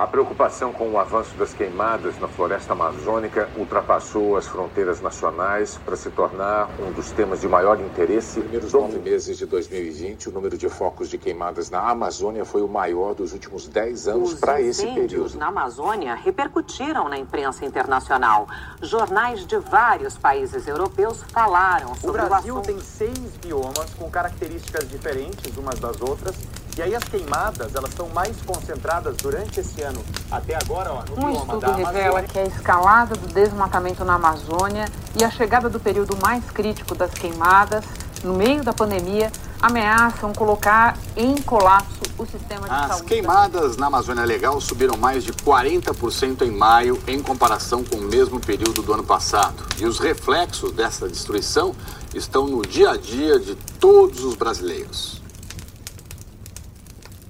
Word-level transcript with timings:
A 0.00 0.06
preocupação 0.06 0.72
com 0.72 0.88
o 0.88 0.98
avanço 0.98 1.36
das 1.36 1.52
queimadas 1.52 2.18
na 2.18 2.26
floresta 2.26 2.72
amazônica 2.72 3.50
ultrapassou 3.54 4.34
as 4.34 4.46
fronteiras 4.46 4.98
nacionais 5.02 5.78
para 5.84 5.94
se 5.94 6.08
tornar 6.08 6.70
um 6.80 6.90
dos 6.90 7.10
temas 7.10 7.42
de 7.42 7.46
maior 7.46 7.78
interesse. 7.78 8.38
Nos 8.38 8.48
primeiros 8.48 8.74
11 8.74 8.98
meses 8.98 9.36
de 9.36 9.44
2020, 9.44 10.30
o 10.30 10.32
número 10.32 10.56
de 10.56 10.70
focos 10.70 11.10
de 11.10 11.18
queimadas 11.18 11.68
na 11.68 11.86
Amazônia 11.86 12.46
foi 12.46 12.62
o 12.62 12.66
maior 12.66 13.14
dos 13.14 13.34
últimos 13.34 13.68
10 13.68 14.08
anos 14.08 14.32
para 14.36 14.58
esse 14.58 14.86
período. 14.86 15.36
na 15.36 15.48
Amazônia 15.48 16.14
repercutiram 16.14 17.06
na 17.06 17.18
imprensa 17.18 17.66
internacional. 17.66 18.48
Jornais 18.80 19.46
de 19.46 19.58
vários 19.58 20.16
países 20.16 20.66
europeus 20.66 21.22
falaram 21.24 21.94
sobre 21.94 22.22
o 22.22 22.24
Brasil 22.24 22.56
o 22.56 22.62
tem 22.62 22.80
seis 22.80 23.36
biomas 23.36 23.92
com 23.98 24.10
características 24.10 24.88
diferentes 24.88 25.54
umas 25.58 25.78
das 25.78 26.00
outras 26.00 26.34
e 26.80 26.82
aí 26.82 26.94
as 26.94 27.04
queimadas, 27.04 27.74
elas 27.74 27.90
estão 27.90 28.08
mais 28.08 28.34
concentradas 28.40 29.14
durante 29.18 29.60
esse 29.60 29.82
ano. 29.82 30.02
Até 30.30 30.54
agora, 30.54 30.90
ó, 30.90 31.02
no 31.14 31.26
Um 31.26 31.30
estudo 31.30 31.70
revela 31.72 32.22
que 32.22 32.38
a 32.38 32.44
escalada 32.46 33.14
do 33.16 33.26
desmatamento 33.26 34.02
na 34.02 34.14
Amazônia 34.14 34.86
e 35.14 35.22
a 35.22 35.30
chegada 35.30 35.68
do 35.68 35.78
período 35.78 36.16
mais 36.22 36.42
crítico 36.50 36.94
das 36.94 37.10
queimadas, 37.10 37.84
no 38.24 38.32
meio 38.32 38.64
da 38.64 38.72
pandemia, 38.72 39.30
ameaçam 39.60 40.32
colocar 40.32 40.96
em 41.14 41.36
colapso 41.42 42.00
o 42.16 42.24
sistema 42.24 42.66
de 42.66 42.74
As 42.74 42.88
saúde. 42.88 43.04
queimadas 43.04 43.76
na 43.76 43.88
Amazônia 43.88 44.24
Legal 44.24 44.58
subiram 44.58 44.96
mais 44.96 45.22
de 45.22 45.34
40% 45.34 46.46
em 46.46 46.50
maio 46.50 46.98
em 47.06 47.20
comparação 47.20 47.84
com 47.84 47.96
o 47.96 48.02
mesmo 48.02 48.40
período 48.40 48.80
do 48.80 48.94
ano 48.94 49.04
passado. 49.04 49.62
E 49.76 49.84
os 49.84 49.98
reflexos 49.98 50.72
dessa 50.72 51.06
destruição 51.06 51.74
estão 52.14 52.46
no 52.46 52.62
dia 52.62 52.92
a 52.92 52.96
dia 52.96 53.38
de 53.38 53.54
todos 53.78 54.24
os 54.24 54.34
brasileiros. 54.34 55.19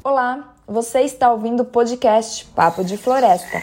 Olá, 0.02 0.54
você 0.66 1.02
está 1.02 1.30
ouvindo 1.30 1.60
o 1.60 1.64
podcast 1.66 2.46
Papo 2.56 2.82
de 2.82 2.96
Floresta. 2.96 3.62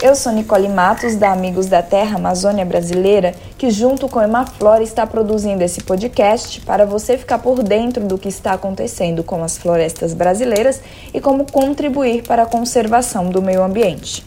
Eu 0.00 0.14
sou 0.14 0.30
Nicole 0.30 0.68
Matos, 0.68 1.16
da 1.16 1.32
Amigos 1.32 1.66
da 1.66 1.82
Terra 1.82 2.18
Amazônia 2.18 2.64
Brasileira, 2.64 3.34
que 3.58 3.68
junto 3.68 4.08
com 4.08 4.20
a 4.20 4.24
Emaflora 4.24 4.84
está 4.84 5.04
produzindo 5.08 5.64
esse 5.64 5.82
podcast 5.82 6.60
para 6.60 6.86
você 6.86 7.18
ficar 7.18 7.40
por 7.40 7.60
dentro 7.64 8.06
do 8.06 8.16
que 8.16 8.28
está 8.28 8.52
acontecendo 8.52 9.24
com 9.24 9.42
as 9.42 9.58
florestas 9.58 10.14
brasileiras 10.14 10.80
e 11.12 11.20
como 11.20 11.50
contribuir 11.50 12.22
para 12.22 12.44
a 12.44 12.46
conservação 12.46 13.28
do 13.28 13.42
meio 13.42 13.64
ambiente. 13.64 14.24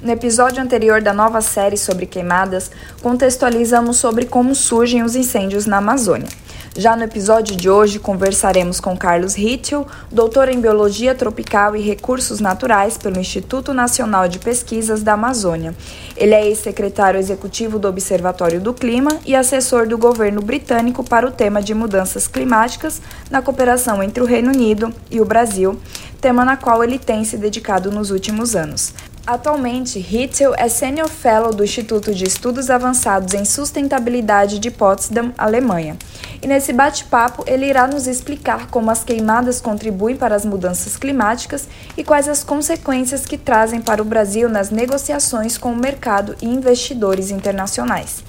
No 0.00 0.12
episódio 0.12 0.62
anterior 0.62 1.02
da 1.02 1.12
nova 1.12 1.42
série 1.42 1.76
sobre 1.76 2.06
queimadas, 2.06 2.70
contextualizamos 3.02 3.98
sobre 3.98 4.24
como 4.24 4.54
surgem 4.54 5.02
os 5.02 5.14
incêndios 5.14 5.66
na 5.66 5.76
Amazônia. 5.76 6.28
Já 6.76 6.94
no 6.94 7.02
episódio 7.02 7.56
de 7.56 7.68
hoje, 7.68 7.98
conversaremos 7.98 8.78
com 8.78 8.96
Carlos 8.96 9.34
Ritchell, 9.34 9.86
doutor 10.12 10.48
em 10.48 10.60
Biologia 10.60 11.14
Tropical 11.14 11.74
e 11.74 11.80
Recursos 11.80 12.40
Naturais 12.40 12.96
pelo 12.96 13.18
Instituto 13.18 13.74
Nacional 13.74 14.28
de 14.28 14.38
Pesquisas 14.38 15.02
da 15.02 15.14
Amazônia. 15.14 15.74
Ele 16.16 16.34
é 16.34 16.46
ex-secretário 16.46 17.18
executivo 17.18 17.78
do 17.78 17.88
Observatório 17.88 18.60
do 18.60 18.72
Clima 18.72 19.10
e 19.26 19.34
assessor 19.34 19.88
do 19.88 19.98
governo 19.98 20.40
britânico 20.40 21.02
para 21.02 21.26
o 21.26 21.32
tema 21.32 21.60
de 21.60 21.74
mudanças 21.74 22.28
climáticas 22.28 23.00
na 23.30 23.42
cooperação 23.42 24.02
entre 24.02 24.22
o 24.22 24.26
Reino 24.26 24.50
Unido 24.50 24.92
e 25.10 25.20
o 25.20 25.24
Brasil, 25.24 25.80
tema 26.20 26.44
na 26.44 26.56
qual 26.56 26.84
ele 26.84 26.98
tem 26.98 27.24
se 27.24 27.36
dedicado 27.36 27.90
nos 27.90 28.10
últimos 28.10 28.54
anos. 28.54 28.92
Atualmente, 29.28 29.98
Hitzel 29.98 30.54
é 30.56 30.70
Senior 30.70 31.06
Fellow 31.06 31.52
do 31.52 31.62
Instituto 31.62 32.14
de 32.14 32.24
Estudos 32.24 32.70
Avançados 32.70 33.34
em 33.34 33.44
Sustentabilidade 33.44 34.58
de 34.58 34.70
Potsdam, 34.70 35.34
Alemanha. 35.36 35.98
E 36.40 36.46
nesse 36.46 36.72
bate-papo, 36.72 37.44
ele 37.46 37.66
irá 37.66 37.86
nos 37.86 38.06
explicar 38.06 38.70
como 38.70 38.90
as 38.90 39.04
queimadas 39.04 39.60
contribuem 39.60 40.16
para 40.16 40.34
as 40.34 40.46
mudanças 40.46 40.96
climáticas 40.96 41.68
e 41.94 42.02
quais 42.02 42.26
as 42.26 42.42
consequências 42.42 43.26
que 43.26 43.36
trazem 43.36 43.82
para 43.82 44.00
o 44.00 44.04
Brasil 44.06 44.48
nas 44.48 44.70
negociações 44.70 45.58
com 45.58 45.72
o 45.72 45.76
mercado 45.76 46.34
e 46.40 46.46
investidores 46.46 47.30
internacionais. 47.30 48.24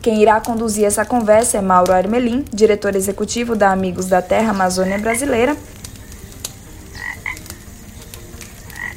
Quem 0.00 0.20
irá 0.20 0.40
conduzir 0.40 0.84
essa 0.84 1.04
conversa 1.04 1.58
é 1.58 1.60
Mauro 1.60 1.92
Armelin, 1.92 2.44
diretor 2.52 2.96
executivo 2.96 3.54
da 3.54 3.70
Amigos 3.70 4.06
da 4.06 4.20
Terra 4.20 4.50
Amazônia 4.50 4.98
Brasileira, 4.98 5.56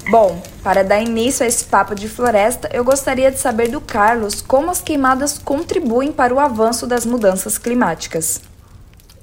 Bom, 0.10 0.40
para 0.64 0.84
dar 0.84 1.02
início 1.02 1.44
a 1.44 1.48
esse 1.48 1.66
papo 1.66 1.96
de 1.96 2.08
floresta, 2.08 2.70
eu 2.72 2.84
gostaria 2.84 3.32
de 3.32 3.40
saber 3.40 3.70
do 3.70 3.82
Carlos 3.82 4.40
como 4.40 4.70
as 4.70 4.80
queimadas 4.80 5.40
contribuem 5.40 6.12
para 6.12 6.34
o 6.34 6.40
avanço 6.40 6.86
das 6.86 7.08
mudanças 7.08 7.58
climáticas. 7.58 8.42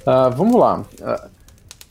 Uh, 0.00 0.34
vamos 0.36 0.56
lá. 0.56 0.80
Uh, 0.80 1.30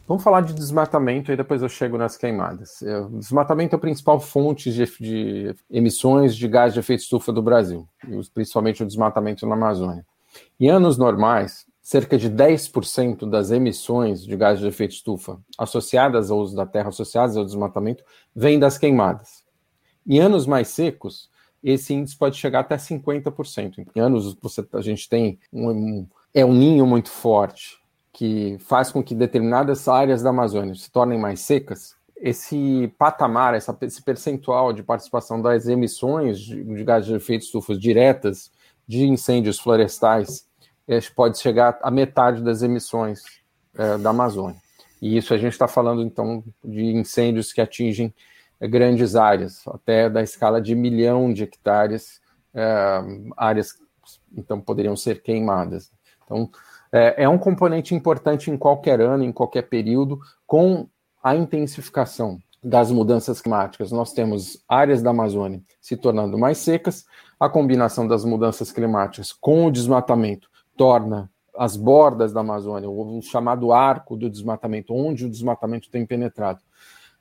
vamos 0.06 0.22
falar 0.22 0.41
de 0.41 0.53
desmatamento 0.53 1.31
e 1.31 1.38
depois 1.38 1.62
eu 1.62 1.69
chego 1.69 1.97
nas 1.97 2.18
queimadas. 2.18 2.81
Uh, 2.81 3.18
desmatamento 3.18 3.75
é 3.75 3.78
a 3.78 3.79
principal 3.79 4.19
fonte 4.19 4.69
de, 4.69 4.85
de, 5.00 5.56
emissões 5.69 6.35
de 6.35 6.46
gás 6.50 6.73
de 6.73 6.81
efeito 6.81 7.00
estufa 7.00 7.31
do 7.31 7.41
Brasil, 7.41 7.88
principalmente 8.34 8.84
o 8.84 8.85
desmatamento 8.85 9.47
na 9.47 9.56
Amazônia. 9.56 10.06
Em 10.59 10.69
anos 10.69 10.97
normais, 10.97 11.66
cerca 11.91 12.18
de 12.18 12.29
10% 12.31 13.29
das 13.29 13.52
emissões 13.52 14.24
de 14.24 14.38
gás 14.38 14.59
de 14.59 14.66
efeito 14.66 14.91
estufa 14.91 15.38
associadas 15.57 16.31
ao 16.31 16.40
uso 16.40 16.56
da 16.56 16.66
terra, 16.66 16.88
associadas 16.88 17.35
ao 17.35 17.44
desmatamento, 17.44 18.02
vêm 18.34 18.57
das 18.57 18.78
queimadas. 18.78 19.44
Em 20.07 20.18
anos 20.18 20.47
mais 20.47 20.69
secos, 20.69 21.29
esse 21.62 21.94
índice 21.94 22.16
pode 22.16 22.38
chegar 22.38 22.62
até 22.62 22.78
50%. 22.78 23.85
Em 23.94 24.00
anos 24.00 24.38
a 24.72 24.79
gente 24.79 25.09
tem 25.09 25.38
um, 25.52 25.69
um 25.69 26.07
é 26.34 26.46
um 26.46 26.53
ninho 26.53 26.88
muito 26.88 27.09
forte 27.09 27.78
que 28.13 28.56
faz 28.62 28.90
com 28.90 29.03
que 29.03 29.13
determinadas 29.13 29.85
áreas 29.90 30.22
da 30.22 30.29
Amazônia 30.29 30.73
se 30.75 30.90
tornem 30.90 31.19
mais 31.19 31.41
secas. 31.41 31.97
Esse 32.16 32.90
patamar, 32.97 33.53
essa, 33.53 33.78
esse 33.81 34.02
percentual 34.02 34.72
de 34.72 34.81
participação 34.81 35.41
das 35.41 35.68
emissões 35.68 36.40
de, 36.40 36.63
de 36.63 36.85
de 37.02 37.13
efeito 37.16 37.44
estufa 37.44 37.75
diretas 37.75 38.50
de 38.88 39.03
incêndios 39.03 39.59
florestais 39.59 40.50
pode 41.16 41.40
chegar 41.40 41.79
a 41.81 41.91
metade 41.91 42.41
das 42.41 42.62
emissões 42.62 43.22
é, 43.78 43.97
da 43.97 44.09
Amazônia. 44.09 44.59
E 45.02 45.18
isso 45.18 45.34
a 45.34 45.38
gente 45.38 45.53
está 45.53 45.68
falando, 45.68 46.02
então, 46.02 46.44
de 46.63 46.84
incêndios 46.84 47.52
que 47.52 47.62
atingem 47.62 48.13
é, 48.59 48.68
grandes 48.68 49.16
áreas, 49.16 49.63
até 49.68 50.09
da 50.09 50.22
escala 50.22 50.62
de 50.62 50.75
milhão 50.75 51.34
de 51.34 51.44
hectares, 51.44 52.22
é, 52.53 53.02
áreas 53.38 53.79
então 54.35 54.59
poderiam 54.59 54.96
ser 54.96 55.22
queimadas. 55.22 55.91
Então, 56.25 56.50
é, 56.91 57.23
é 57.23 57.29
um 57.29 57.38
componente 57.38 57.96
importante 57.96 58.52
em 58.52 58.58
qualquer 58.58 59.00
ano, 59.02 59.23
em 59.23 59.31
qualquer 59.31 59.63
período, 59.63 60.19
com 60.46 60.88
a 61.23 61.35
intensificação 61.35 62.40
das 62.63 62.91
mudanças 62.91 63.41
climáticas. 63.41 63.91
Nós 63.91 64.13
temos 64.13 64.63
áreas 64.68 65.02
da 65.02 65.09
Amazônia 65.09 65.62
se 65.79 65.96
tornando 65.97 66.38
mais 66.38 66.58
secas, 66.59 67.06
a 67.40 67.50
combinação 67.50 68.08
das 68.08 68.23
mudanças 68.23 68.72
climáticas 68.72 69.34
com 69.34 69.66
o 69.66 69.72
desmatamento 69.72 70.51
torna 70.76 71.30
as 71.58 71.76
bordas 71.76 72.32
da 72.32 72.40
Amazônia, 72.40 72.90
o 72.90 73.22
chamado 73.22 73.74
arco 73.74 74.16
do 74.16 74.30
desmatamento, 74.30 74.94
onde 74.94 75.26
o 75.26 75.30
desmatamento 75.30 75.90
tem 75.90 76.06
penetrado 76.06 76.62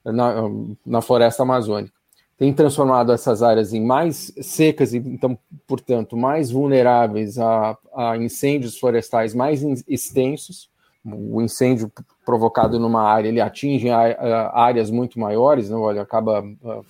na, 0.05 0.49
na 0.87 1.03
floresta 1.03 1.43
amazônica, 1.43 1.93
tem 2.39 2.55
transformado 2.55 3.13
essas 3.13 3.43
áreas 3.43 3.75
em 3.75 3.85
mais 3.85 4.33
secas 4.41 4.95
e, 4.95 4.99
então, 4.99 5.39
portanto, 5.67 6.17
mais 6.17 6.51
vulneráveis 6.51 7.39
a, 7.39 7.77
a 7.95 8.17
incêndios 8.17 8.79
florestais 8.79 9.35
mais 9.35 9.63
extensos. 9.87 10.71
O 11.05 11.41
incêndio 11.41 11.91
provocado 12.27 12.79
numa 12.79 13.03
área 13.03 13.29
ele 13.29 13.41
atinge 13.41 13.89
áreas 13.91 14.91
muito 14.91 15.19
maiores, 15.19 15.71
né? 15.71 15.77
Olha, 15.77 16.03
acaba 16.03 16.45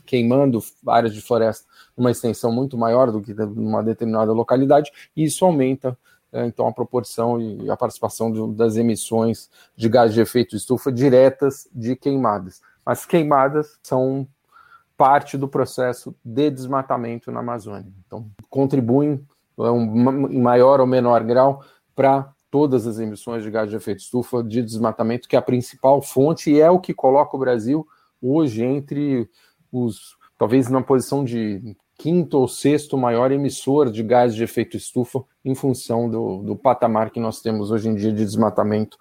queimando 0.05 0.61
áreas 0.87 1.15
de 1.15 1.21
floresta 1.21 1.65
numa 1.97 2.11
extensão 2.11 2.51
muito 2.53 2.77
maior 2.77 3.13
do 3.13 3.21
que 3.21 3.33
numa 3.33 3.83
determinada 3.83 4.33
localidade, 4.33 4.91
e 5.17 5.25
isso 5.25 5.45
aumenta 5.45 5.97
então 6.33 6.67
a 6.67 6.73
proporção 6.73 7.41
e 7.41 7.71
a 7.71 7.77
participação 7.77 8.31
de, 8.31 8.57
das 8.57 8.77
emissões 8.77 9.51
de 9.77 9.89
gás 9.89 10.15
de 10.15 10.21
efeito 10.21 10.55
estufa 10.55 10.93
diretas 10.93 11.69
de 11.73 11.97
queimadas. 11.97 12.61
As 12.85 13.05
queimadas 13.05 13.79
são 13.83 14.27
parte 14.97 15.39
do 15.39 15.49
processo 15.49 16.15
de 16.25 16.51
desmatamento 16.51 17.33
na 17.33 17.41
Amazônia. 17.41 17.91
Então, 18.07 18.31
contribuem 18.49 19.27
em 20.31 20.41
maior 20.41 20.81
ou 20.81 20.87
menor 20.87 21.25
grau 21.25 21.65
para 21.95 22.33
todas 22.51 22.87
as 22.87 22.99
emissões 22.99 23.43
de 23.43 23.51
gás 23.51 23.71
de 23.71 23.77
efeito 23.77 24.01
estufa 24.01 24.43
de 24.43 24.63
desmatamento, 24.63 25.29
que 25.29 25.37
é 25.37 25.39
a 25.39 25.43
principal 25.43 26.03
fonte 26.03 26.51
e 26.51 26.61
é 26.61 26.71
o 26.71 26.81
que 26.81 26.93
coloca 26.93 27.37
o 27.37 27.41
Brasil 27.41 27.87
hoje 28.21 28.63
entre 28.63 29.29
os, 29.73 30.17
talvez 30.37 30.69
na 30.69 30.83
posição 30.83 31.25
de 31.25 31.77
quinto 32.01 32.39
ou 32.39 32.49
sexto 32.49 32.97
maior 32.97 33.31
emissor 33.31 33.91
de 33.91 34.03
gás 34.03 34.35
de 34.35 34.43
efeito 34.43 34.75
estufa 34.75 35.23
em 35.45 35.55
função 35.55 36.09
do, 36.09 36.43
do 36.43 36.57
patamar 36.57 37.11
que 37.11 37.21
nós 37.21 37.43
temos 37.43 37.71
hoje 37.71 37.91
em 37.91 37.95
dia 37.95 38.11
de 38.11 38.25
desmatamento 38.25 38.97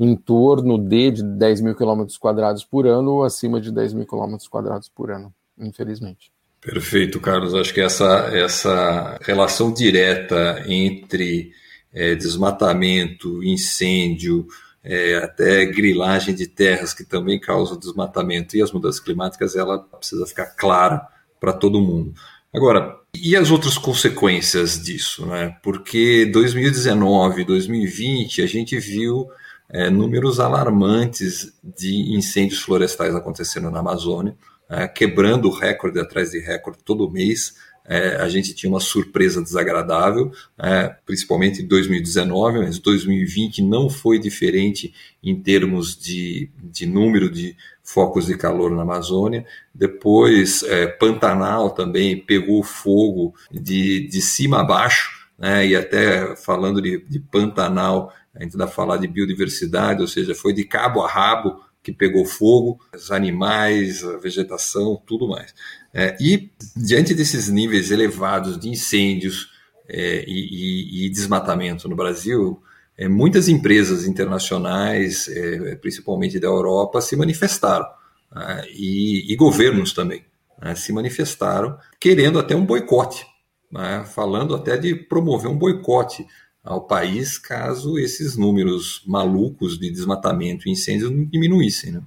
em 0.00 0.16
torno 0.16 0.76
de, 0.76 1.12
de 1.12 1.22
10 1.22 1.60
mil 1.60 1.76
quilômetros 1.76 2.18
quadrados 2.18 2.64
por 2.64 2.88
ano 2.88 3.12
ou 3.12 3.24
acima 3.24 3.60
de 3.60 3.70
10 3.70 3.92
mil 3.92 4.04
quilômetros 4.04 4.48
quadrados 4.48 4.88
por 4.88 5.12
ano, 5.12 5.32
infelizmente. 5.56 6.32
Perfeito, 6.60 7.20
Carlos. 7.20 7.54
Acho 7.54 7.72
que 7.72 7.80
essa, 7.80 8.28
essa 8.32 9.16
relação 9.22 9.72
direta 9.72 10.64
entre 10.66 11.52
é, 11.92 12.16
desmatamento, 12.16 13.44
incêndio, 13.44 14.48
é, 14.82 15.18
até 15.18 15.66
grilagem 15.66 16.34
de 16.34 16.48
terras 16.48 16.92
que 16.92 17.04
também 17.04 17.38
causam 17.38 17.78
desmatamento 17.78 18.56
e 18.56 18.62
as 18.62 18.72
mudanças 18.72 19.00
climáticas, 19.00 19.54
ela 19.54 19.78
precisa 19.78 20.26
ficar 20.26 20.46
clara 20.46 21.06
para 21.38 21.52
todo 21.52 21.80
mundo. 21.80 22.12
Agora, 22.52 22.98
e 23.14 23.36
as 23.36 23.50
outras 23.50 23.78
consequências 23.78 24.80
disso? 24.80 25.26
Né? 25.26 25.56
Porque 25.62 26.26
2019, 26.26 27.44
2020, 27.44 28.42
a 28.42 28.46
gente 28.46 28.78
viu 28.78 29.28
é, 29.68 29.88
números 29.88 30.40
alarmantes 30.40 31.52
de 31.62 32.12
incêndios 32.14 32.60
florestais 32.60 33.14
acontecendo 33.14 33.70
na 33.70 33.80
Amazônia, 33.80 34.36
é, 34.68 34.88
quebrando 34.88 35.50
recorde 35.50 35.98
atrás 36.00 36.30
de 36.32 36.40
recorde 36.40 36.78
todo 36.84 37.10
mês 37.10 37.54
é, 37.90 38.14
a 38.22 38.28
gente 38.28 38.54
tinha 38.54 38.70
uma 38.70 38.78
surpresa 38.78 39.42
desagradável, 39.42 40.30
é, 40.56 40.94
principalmente 41.04 41.60
em 41.60 41.66
2019, 41.66 42.60
mas 42.60 42.78
2020 42.78 43.62
não 43.62 43.90
foi 43.90 44.16
diferente 44.16 44.94
em 45.20 45.34
termos 45.34 45.96
de, 45.96 46.50
de 46.62 46.86
número 46.86 47.28
de 47.28 47.56
focos 47.92 48.26
de 48.26 48.36
calor 48.36 48.70
na 48.70 48.82
Amazônia. 48.82 49.44
Depois, 49.74 50.62
é, 50.62 50.86
Pantanal 50.86 51.70
também 51.70 52.20
pegou 52.20 52.62
fogo 52.62 53.34
de, 53.50 54.06
de 54.08 54.20
cima 54.20 54.60
a 54.60 54.64
baixo, 54.64 55.28
né, 55.38 55.66
e 55.66 55.74
até 55.74 56.36
falando 56.36 56.80
de, 56.80 57.04
de 57.08 57.18
Pantanal, 57.18 58.12
a 58.34 58.42
gente 58.42 58.52
ainda 58.52 58.66
falar 58.66 58.98
de 58.98 59.08
biodiversidade, 59.08 60.02
ou 60.02 60.08
seja, 60.08 60.34
foi 60.34 60.52
de 60.52 60.64
cabo 60.64 61.02
a 61.02 61.08
rabo 61.08 61.60
que 61.82 61.92
pegou 61.92 62.24
fogo, 62.26 62.78
os 62.94 63.10
animais, 63.10 64.04
a 64.04 64.18
vegetação, 64.18 65.00
tudo 65.06 65.26
mais. 65.26 65.54
É, 65.92 66.16
e 66.20 66.50
diante 66.76 67.14
desses 67.14 67.48
níveis 67.48 67.90
elevados 67.90 68.58
de 68.58 68.68
incêndios 68.68 69.50
é, 69.88 70.24
e, 70.26 71.04
e, 71.04 71.06
e, 71.06 71.10
desmatamento 71.10 71.88
no 71.88 71.96
Brasil, 71.96 72.62
é, 73.00 73.08
muitas 73.08 73.48
empresas 73.48 74.06
internacionais, 74.06 75.26
é, 75.28 75.74
principalmente 75.76 76.38
da 76.38 76.48
Europa, 76.48 77.00
se 77.00 77.16
manifestaram 77.16 77.86
né, 78.30 78.62
e, 78.74 79.32
e, 79.32 79.36
governos 79.36 79.94
também 79.94 80.22
né, 80.60 80.74
se 80.74 80.92
manifestaram, 80.92 81.78
querendo 81.98 82.38
até 82.38 82.54
um 82.54 82.66
boicote, 82.66 83.26
né, 83.72 84.04
falando 84.14 84.54
até 84.54 84.76
de 84.76 84.94
promover 84.94 85.50
um 85.50 85.56
boicote 85.56 86.26
ao 86.62 86.86
país 86.86 87.38
caso 87.38 87.98
esses 87.98 88.36
números 88.36 89.02
malucos 89.06 89.78
de 89.78 89.90
desmatamento 89.90 90.68
e 90.68 90.72
incêndios 90.72 91.10
não 91.10 91.24
diminuíssem. 91.24 91.92
Né? 91.92 92.02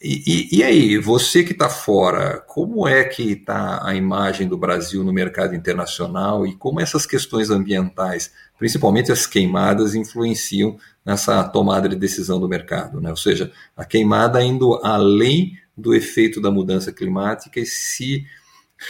E, 0.00 0.22
e, 0.26 0.58
e, 0.58 0.62
aí, 0.62 0.98
você 0.98 1.44
que 1.44 1.52
está 1.52 1.68
fora, 1.68 2.38
como 2.46 2.88
é 2.88 3.04
que 3.04 3.32
está 3.32 3.86
a 3.86 3.94
imagem 3.94 4.48
do 4.48 4.56
Brasil 4.56 5.04
no 5.04 5.12
mercado 5.12 5.54
internacional 5.54 6.46
e 6.46 6.54
como 6.54 6.80
essas 6.80 7.04
questões 7.04 7.50
ambientais, 7.50 8.30
principalmente 8.58 9.12
as 9.12 9.26
queimadas, 9.26 9.94
influenciam 9.94 10.76
nessa 11.04 11.44
tomada 11.44 11.88
de 11.88 11.96
decisão 11.96 12.40
do 12.40 12.48
mercado? 12.48 13.00
Né? 13.00 13.10
Ou 13.10 13.16
seja, 13.16 13.52
a 13.76 13.84
queimada 13.84 14.42
indo 14.42 14.80
além 14.82 15.56
do 15.76 15.94
efeito 15.94 16.40
da 16.40 16.50
mudança 16.50 16.92
climática 16.92 17.60
e 17.60 17.66
se 17.66 18.24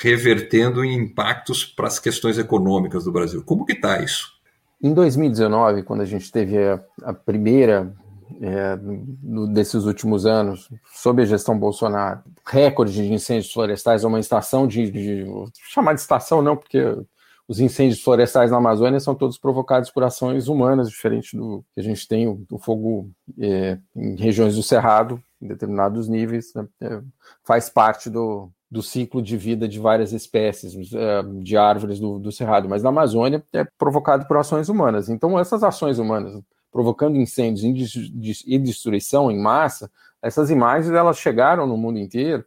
revertendo 0.02 0.84
em 0.84 0.94
impactos 0.94 1.64
para 1.64 1.86
as 1.86 1.98
questões 1.98 2.38
econômicas 2.38 3.04
do 3.04 3.12
Brasil. 3.12 3.42
Como 3.44 3.64
que 3.64 3.72
está 3.72 4.02
isso? 4.02 4.36
Em 4.82 4.92
2019, 4.92 5.82
quando 5.82 6.02
a 6.02 6.04
gente 6.04 6.30
teve 6.30 6.56
a, 7.02 7.12
primeira 7.12 7.94
é, 8.40 8.78
desses 9.52 9.84
últimos 9.84 10.26
anos, 10.26 10.68
sob 10.92 11.22
a 11.22 11.26
gestão 11.26 11.58
Bolsonaro, 11.58 12.20
recorde 12.44 12.92
de 12.92 13.12
incêndios 13.12 13.52
florestais, 13.52 14.04
uma 14.04 14.20
estação 14.20 14.66
de, 14.66 14.90
de 14.90 15.26
chamar 15.70 15.94
de 15.94 16.00
estação 16.00 16.42
não, 16.42 16.56
porque 16.56 16.78
os 17.48 17.60
incêndios 17.60 18.02
florestais 18.02 18.50
na 18.50 18.56
Amazônia 18.56 18.98
são 18.98 19.14
todos 19.14 19.38
provocados 19.38 19.90
por 19.90 20.02
ações 20.02 20.48
humanas, 20.48 20.90
diferente 20.90 21.36
do 21.36 21.64
que 21.74 21.80
a 21.80 21.82
gente 21.82 22.06
tem 22.08 22.26
o, 22.26 22.44
o 22.50 22.58
fogo 22.58 23.10
é, 23.38 23.78
em 23.94 24.16
regiões 24.16 24.56
do 24.56 24.62
Cerrado, 24.62 25.22
em 25.40 25.46
determinados 25.46 26.08
níveis, 26.08 26.52
né, 26.54 26.66
é, 26.80 27.00
faz 27.44 27.68
parte 27.68 28.10
do, 28.10 28.50
do 28.70 28.82
ciclo 28.82 29.22
de 29.22 29.36
vida 29.36 29.68
de 29.68 29.78
várias 29.78 30.12
espécies 30.12 30.92
é, 30.92 31.22
de 31.40 31.56
árvores 31.56 32.00
do, 32.00 32.18
do 32.18 32.32
Cerrado, 32.32 32.68
mas 32.68 32.82
na 32.82 32.88
Amazônia 32.88 33.44
é 33.52 33.64
provocado 33.78 34.26
por 34.26 34.36
ações 34.36 34.68
humanas. 34.68 35.08
Então, 35.08 35.38
essas 35.38 35.62
ações 35.62 35.98
humanas 35.98 36.42
provocando 36.72 37.16
incêndios 37.16 37.94
e 38.44 38.58
destruição 38.58 39.30
em 39.30 39.40
massa, 39.40 39.90
essas 40.20 40.50
imagens 40.50 40.92
elas 40.92 41.16
chegaram 41.16 41.66
no 41.66 41.76
mundo 41.76 41.98
inteiro 41.98 42.44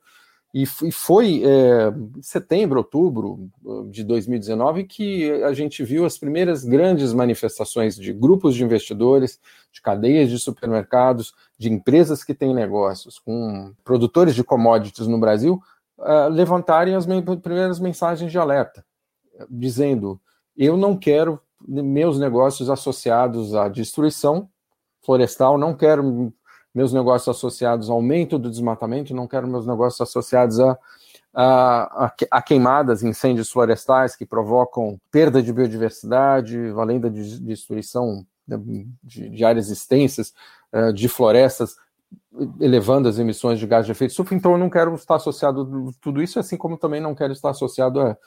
e 0.53 0.65
foi 0.65 1.43
é, 1.45 1.93
setembro, 2.21 2.79
outubro 2.79 3.49
de 3.91 4.03
2019 4.03 4.83
que 4.85 5.31
a 5.43 5.53
gente 5.53 5.83
viu 5.83 6.05
as 6.05 6.17
primeiras 6.17 6.63
grandes 6.63 7.13
manifestações 7.13 7.95
de 7.95 8.11
grupos 8.11 8.55
de 8.55 8.63
investidores, 8.63 9.39
de 9.71 9.79
cadeias 9.79 10.27
de 10.29 10.39
supermercados, 10.39 11.35
de 11.55 11.71
empresas 11.71 12.23
que 12.23 12.33
têm 12.33 12.53
negócios 12.53 13.19
com 13.19 13.73
produtores 13.83 14.33
de 14.33 14.43
commodities 14.43 15.05
no 15.05 15.19
Brasil 15.19 15.61
uh, 15.99 16.29
levantarem 16.29 16.95
as 16.95 17.05
primeiras 17.05 17.79
mensagens 17.79 18.31
de 18.31 18.39
alerta, 18.39 18.83
dizendo: 19.47 20.19
eu 20.57 20.75
não 20.75 20.97
quero 20.97 21.39
meus 21.67 22.17
negócios 22.17 22.69
associados 22.71 23.53
à 23.53 23.67
destruição 23.67 24.49
florestal, 25.01 25.57
não 25.57 25.75
quero 25.75 26.33
meus 26.79 26.93
negócios 26.93 27.35
associados 27.35 27.89
ao 27.89 27.97
aumento 27.97 28.39
do 28.39 28.49
desmatamento, 28.49 29.13
não 29.13 29.27
quero 29.27 29.45
meus 29.45 29.67
negócios 29.67 29.99
associados 29.99 30.61
a, 30.61 30.77
a, 31.33 32.13
a 32.31 32.41
queimadas, 32.41 33.03
incêndios 33.03 33.51
florestais 33.51 34.15
que 34.15 34.25
provocam 34.25 34.97
perda 35.11 35.43
de 35.43 35.51
biodiversidade, 35.51 36.57
além 36.77 36.97
da 36.97 37.09
destruição 37.09 38.25
de, 39.03 39.29
de 39.29 39.43
áreas 39.43 39.69
extensas, 39.69 40.33
eh, 40.71 40.93
de 40.93 41.09
florestas, 41.09 41.75
elevando 42.61 43.09
as 43.09 43.19
emissões 43.19 43.59
de 43.59 43.67
gás 43.67 43.85
de 43.85 43.91
efeito 43.91 44.11
estufa, 44.11 44.33
então 44.33 44.53
eu 44.53 44.57
não 44.57 44.69
quero 44.69 44.95
estar 44.95 45.15
associado 45.15 45.89
a 45.89 45.91
tudo 45.99 46.23
isso, 46.23 46.39
assim 46.39 46.55
como 46.55 46.77
também 46.77 47.01
não 47.01 47.13
quero 47.13 47.33
estar 47.33 47.49
associado 47.49 48.17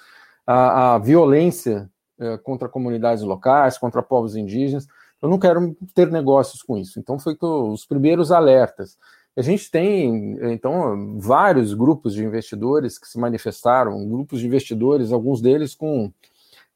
a 0.47 0.99
violência 0.99 1.91
é, 2.21 2.37
contra 2.37 2.69
comunidades 2.69 3.25
locais, 3.25 3.79
contra 3.79 4.03
povos 4.03 4.37
indígenas. 4.37 4.87
Eu 5.23 5.29
não 5.29 5.39
quero 5.39 5.77
ter 5.95 6.11
negócios 6.11 6.63
com 6.63 6.77
isso. 6.77 6.99
Então, 6.99 7.19
foi 7.19 7.37
os 7.41 7.87
primeiros 7.87 8.33
alertas. 8.33 8.99
A 9.37 9.41
gente 9.41 9.71
tem, 9.71 10.37
então, 10.53 11.19
vários 11.19 11.73
grupos 11.73 12.13
de 12.13 12.25
investidores 12.25 12.99
que 12.99 13.09
se 13.09 13.19
manifestaram, 13.19 14.07
grupos 14.09 14.41
de 14.41 14.47
investidores, 14.47 15.13
alguns 15.13 15.41
deles 15.41 15.75
com 15.75 16.13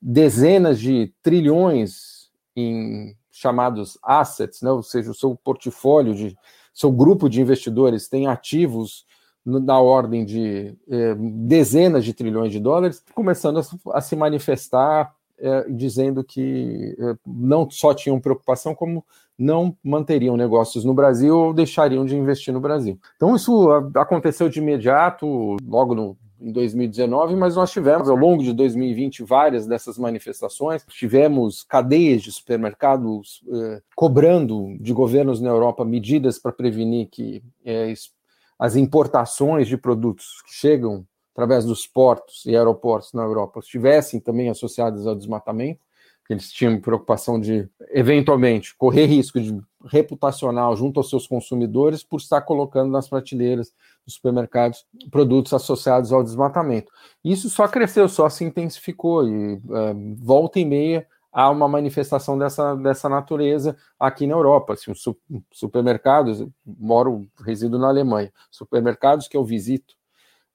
dezenas 0.01 0.79
de 0.79 1.13
trilhões 1.23 2.31
em 2.55 3.15
chamados 3.31 3.99
assets, 4.03 4.63
né? 4.63 4.71
ou 4.71 4.83
seja, 4.83 5.11
o 5.11 5.15
seu 5.15 5.37
portfólio 5.37 6.15
de 6.15 6.39
seu 6.73 6.91
grupo 6.91 7.29
de 7.29 7.41
investidores 7.41 8.09
tem 8.09 8.27
ativos 8.27 9.07
na 9.45 9.79
ordem 9.81 10.25
de 10.25 10.75
eh, 10.89 11.15
dezenas 11.19 12.05
de 12.05 12.13
trilhões 12.13 12.53
de 12.53 12.59
dólares, 12.59 13.03
começando 13.15 13.61
a, 13.61 13.99
a 13.99 14.01
se 14.01 14.17
manifestar 14.17 15.15
é, 15.39 15.71
dizendo 15.71 16.25
que 16.25 16.97
é, 16.99 17.15
não 17.27 17.71
só 17.71 17.93
tinham 17.93 18.21
preocupação, 18.21 18.75
como 18.75 19.05
não 19.39 19.77
manteriam 19.85 20.37
negócios 20.37 20.85
no 20.85 20.95
Brasil 20.95 21.37
ou 21.39 21.55
deixariam 21.55 22.05
de 22.05 22.17
investir 22.17 22.55
no 22.55 22.61
Brasil. 22.61 22.99
Então, 23.17 23.37
isso 23.37 23.71
aconteceu 23.95 24.49
de 24.49 24.61
imediato, 24.61 25.57
logo 25.63 25.95
no, 25.95 26.17
em 26.41 26.53
2019, 26.53 27.35
mas 27.35 27.57
nós 27.57 27.71
tivemos 27.71 28.09
ao 28.09 28.17
longo 28.17 28.43
de 28.43 28.53
2020 28.53 29.23
várias 29.25 29.67
dessas 29.67 29.99
manifestações. 29.99 30.85
Tivemos 30.89 31.63
cadeias 31.63 32.23
de 32.23 32.33
supermercados 32.33 33.43
eh, 33.53 33.83
cobrando 33.95 34.77
de 34.81 34.93
governos 34.93 35.41
na 35.41 35.51
Europa 35.51 35.85
medidas 35.85 36.39
para 36.39 36.53
prevenir 36.53 37.09
que 37.11 37.43
eh, 37.65 37.93
as 38.59 38.77
importações 38.77 39.69
de 39.69 39.77
produtos 39.77 40.43
que 40.47 40.55
chegam 40.55 41.07
através 41.37 41.67
dos 41.67 41.87
portos 41.87 42.47
e 42.47 42.57
aeroportos 42.57 43.13
na 43.13 43.23
Europa 43.23 43.61
estivessem 43.61 44.19
também 44.19 44.49
associados 44.49 45.07
ao 45.07 45.15
desmatamento, 45.15 45.81
que 46.27 46.33
eles 46.33 46.51
tinham 46.51 46.81
preocupação 46.81 47.39
de, 47.39 47.69
eventualmente, 47.91 48.75
correr 48.75 49.05
risco 49.05 49.39
de 49.39 49.61
reputacional 49.85 50.75
junto 50.75 50.99
aos 50.99 51.11
seus 51.11 51.27
consumidores 51.27 52.03
por 52.03 52.17
estar 52.17 52.41
colocando 52.41 52.91
nas 52.91 53.07
prateleiras 53.07 53.71
dos 54.05 54.15
supermercados 54.15 54.87
produtos 55.11 55.53
associados 55.53 56.11
ao 56.11 56.25
desmatamento. 56.25 56.91
Isso 57.23 57.51
só 57.51 57.69
cresceu, 57.69 58.09
só 58.09 58.31
se 58.31 58.43
intensificou 58.43 59.29
e 59.29 59.55
uh, 59.57 59.61
volta 60.17 60.59
e 60.59 60.65
meia 60.65 61.07
há 61.31 61.51
uma 61.51 61.69
manifestação 61.69 62.39
dessa, 62.39 62.75
dessa 62.77 63.11
natureza 63.11 63.77
aqui 64.01 64.27
na 64.27 64.35
Europa. 64.35 64.73
Assim, 64.73 64.91
os 64.91 65.05
supermercados, 65.53 66.45
moro, 66.65 67.29
resido 67.45 67.79
na 67.79 67.89
Alemanha, 67.89 68.33
supermercados 68.51 69.29
que 69.29 69.37
eu 69.37 69.45
visito 69.45 69.95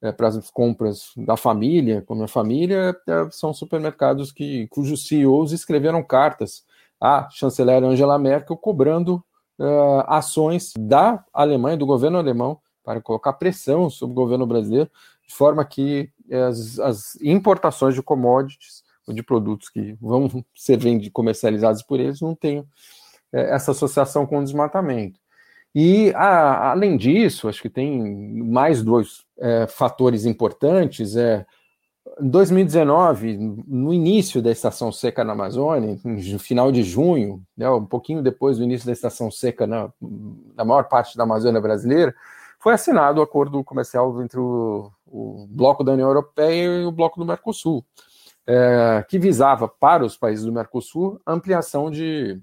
é, 0.02 0.12
para 0.12 0.28
as 0.28 0.50
compras 0.50 1.12
da 1.16 1.38
família, 1.38 2.02
com 2.02 2.14
a 2.14 2.16
minha 2.16 2.28
família, 2.28 2.96
é, 3.08 3.30
são 3.32 3.54
supermercados 3.54 4.32
que, 4.32 4.68
cujos 4.68 5.08
CEOs 5.08 5.52
escreveram 5.52 6.04
cartas 6.04 6.64
à 7.00 7.28
chanceler 7.32 7.84
Angela 7.84 8.18
Merkel 8.18 8.58
cobrando 8.58 9.24
uh, 9.60 10.04
ações 10.08 10.74
da 10.78 11.24
Alemanha, 11.34 11.78
do 11.78 11.86
governo 11.86 12.18
alemão, 12.18 12.60
para 12.84 13.02
colocar 13.02 13.34
pressão 13.34 13.90
sobre 13.90 14.14
o 14.14 14.16
governo 14.16 14.46
brasileiro, 14.46 14.90
de 15.28 15.34
forma 15.34 15.64
que 15.64 16.12
as, 16.48 16.80
as 16.80 17.16
importações 17.22 17.96
de 17.96 18.02
commodities 18.02 18.84
ou 19.08 19.14
de 19.14 19.24
produtos 19.24 19.70
que 19.70 19.94
vão 20.02 20.44
ser 20.56 20.80
comercializados 21.12 21.84
por 21.84 22.00
eles 22.00 22.22
não 22.22 22.36
tenham 22.36 22.66
é, 23.32 23.54
essa 23.54 23.72
associação 23.72 24.26
com 24.26 24.40
o 24.40 24.44
desmatamento. 24.44 25.20
E, 25.74 26.12
a, 26.16 26.72
além 26.72 26.98
disso, 26.98 27.48
acho 27.48 27.62
que 27.62 27.70
tem 27.70 28.02
mais 28.44 28.84
dois 28.84 29.24
é, 29.40 29.68
fatores 29.68 30.26
importantes. 30.26 31.16
É, 31.16 31.46
em 32.20 32.30
2019, 32.30 33.38
no 33.68 33.94
início 33.94 34.42
da 34.42 34.52
estação 34.52 34.92
seca 34.92 35.24
na 35.24 35.34
Amazônia, 35.34 35.98
no 36.04 36.40
final 36.40 36.72
de 36.72 36.84
junho, 36.84 37.42
né, 37.56 37.70
um 37.70 37.86
pouquinho 37.86 38.22
depois 38.22 38.58
do 38.58 38.64
início 38.64 38.86
da 38.86 38.92
estação 38.92 39.32
seca 39.32 39.66
na, 39.66 39.90
na 40.56 40.66
maior 40.66 40.84
parte 40.90 41.16
da 41.16 41.24
Amazônia 41.24 41.62
brasileira, 41.62 42.14
foi 42.60 42.74
assinado 42.74 43.20
o 43.20 43.24
acordo 43.24 43.64
comercial 43.64 44.22
entre 44.22 44.40
o, 44.40 44.92
o 45.08 45.48
bloco 45.50 45.84
da 45.84 45.94
União 45.94 46.08
Europeia 46.08 46.82
e 46.82 46.86
o 46.86 46.92
bloco 46.92 47.20
do 47.20 47.26
Mercosul, 47.26 47.84
é, 48.46 49.06
que 49.08 49.18
visava 49.18 49.68
para 49.68 50.06
os 50.06 50.18
países 50.18 50.46
do 50.46 50.52
Mercosul 50.52 51.20
ampliação 51.26 51.90
de, 51.90 52.40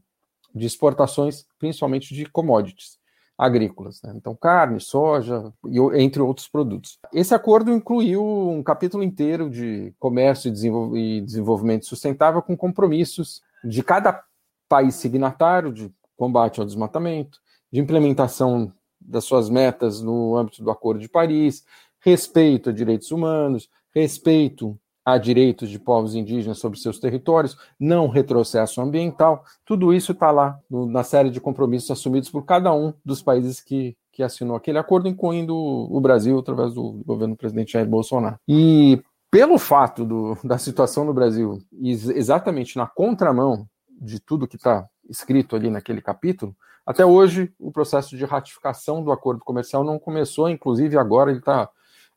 de 0.55 0.67
exportações, 0.67 1.47
principalmente 1.59 2.15
de 2.15 2.25
commodities 2.27 2.98
agrícolas, 3.39 4.03
né? 4.03 4.13
então 4.17 4.35
carne, 4.35 4.81
soja 4.81 5.53
e 5.65 5.79
entre 6.03 6.21
outros 6.21 6.49
produtos. 6.49 6.99
Esse 7.15 7.33
acordo 7.35 7.71
incluiu 7.71 8.23
um 8.25 8.63
capítulo 8.65 9.05
inteiro 9.05 9.49
de 9.49 9.95
comércio 9.99 10.53
e 10.97 11.21
desenvolvimento 11.21 11.87
sustentável 11.87 12.43
com 12.43 12.57
compromissos 12.57 13.41
de 13.63 13.83
cada 13.85 14.25
país 14.69 14.97
signatário 14.97 15.73
de 15.73 15.91
combate 16.17 16.59
ao 16.59 16.67
desmatamento, 16.67 17.39
de 17.71 17.81
implementação 17.81 18.73
das 19.01 19.25
suas 19.25 19.49
metas 19.49 20.03
no 20.03 20.37
âmbito 20.37 20.63
do 20.63 20.71
Acordo 20.71 21.01
de 21.01 21.09
Paris, 21.09 21.65
respeito 22.01 22.71
a 22.71 22.73
direitos 22.73 23.13
humanos, 23.13 23.71
respeito 23.95 24.79
a 25.13 25.17
direitos 25.17 25.71
de 25.71 25.79
povos 25.79 26.15
indígenas 26.15 26.59
sobre 26.59 26.79
seus 26.79 26.99
territórios, 26.99 27.57
não 27.81 28.09
retrocesso 28.09 28.81
ambiental, 28.83 29.43
tudo 29.65 29.95
isso 29.95 30.13
está 30.13 30.31
lá 30.31 30.59
no, 30.69 30.85
na 30.85 31.03
série 31.03 31.31
de 31.31 31.41
compromissos 31.41 31.91
assumidos 31.91 32.29
por 32.29 32.45
cada 32.45 32.75
um 32.75 32.93
dos 33.03 33.23
países 33.23 33.61
que, 33.61 33.97
que 34.13 34.23
assinou 34.23 34.55
aquele 34.55 34.79
acordo, 34.79 35.09
incluindo 35.09 35.57
o 35.57 35.99
Brasil, 35.99 36.39
através 36.39 36.75
do 36.75 37.01
governo 37.07 37.35
do 37.35 37.39
presidente 37.39 37.73
Jair 37.73 37.89
Bolsonaro. 37.89 38.37
E 38.47 39.03
pelo 39.31 39.59
fato 39.59 40.05
do, 40.05 40.37
da 40.45 40.59
situação 40.59 41.05
no 41.07 41.15
Brasil, 41.15 41.59
exatamente 41.83 42.77
na 42.77 42.87
contramão 42.87 43.67
de 43.99 44.21
tudo 44.21 44.47
que 44.47 44.57
está 44.57 44.87
escrito 45.09 45.57
ali 45.57 45.71
naquele 45.71 46.03
capítulo, 46.03 46.55
até 46.85 47.05
hoje 47.05 47.51
o 47.59 47.73
processo 47.73 48.15
de 48.15 48.27
ratificação 48.27 49.03
do 49.03 49.11
acordo 49.11 49.43
comercial 49.43 49.83
não 49.83 49.99
começou, 49.99 50.51
inclusive 50.51 50.99
agora 50.99 51.31
ele 51.31 51.39
está 51.39 51.71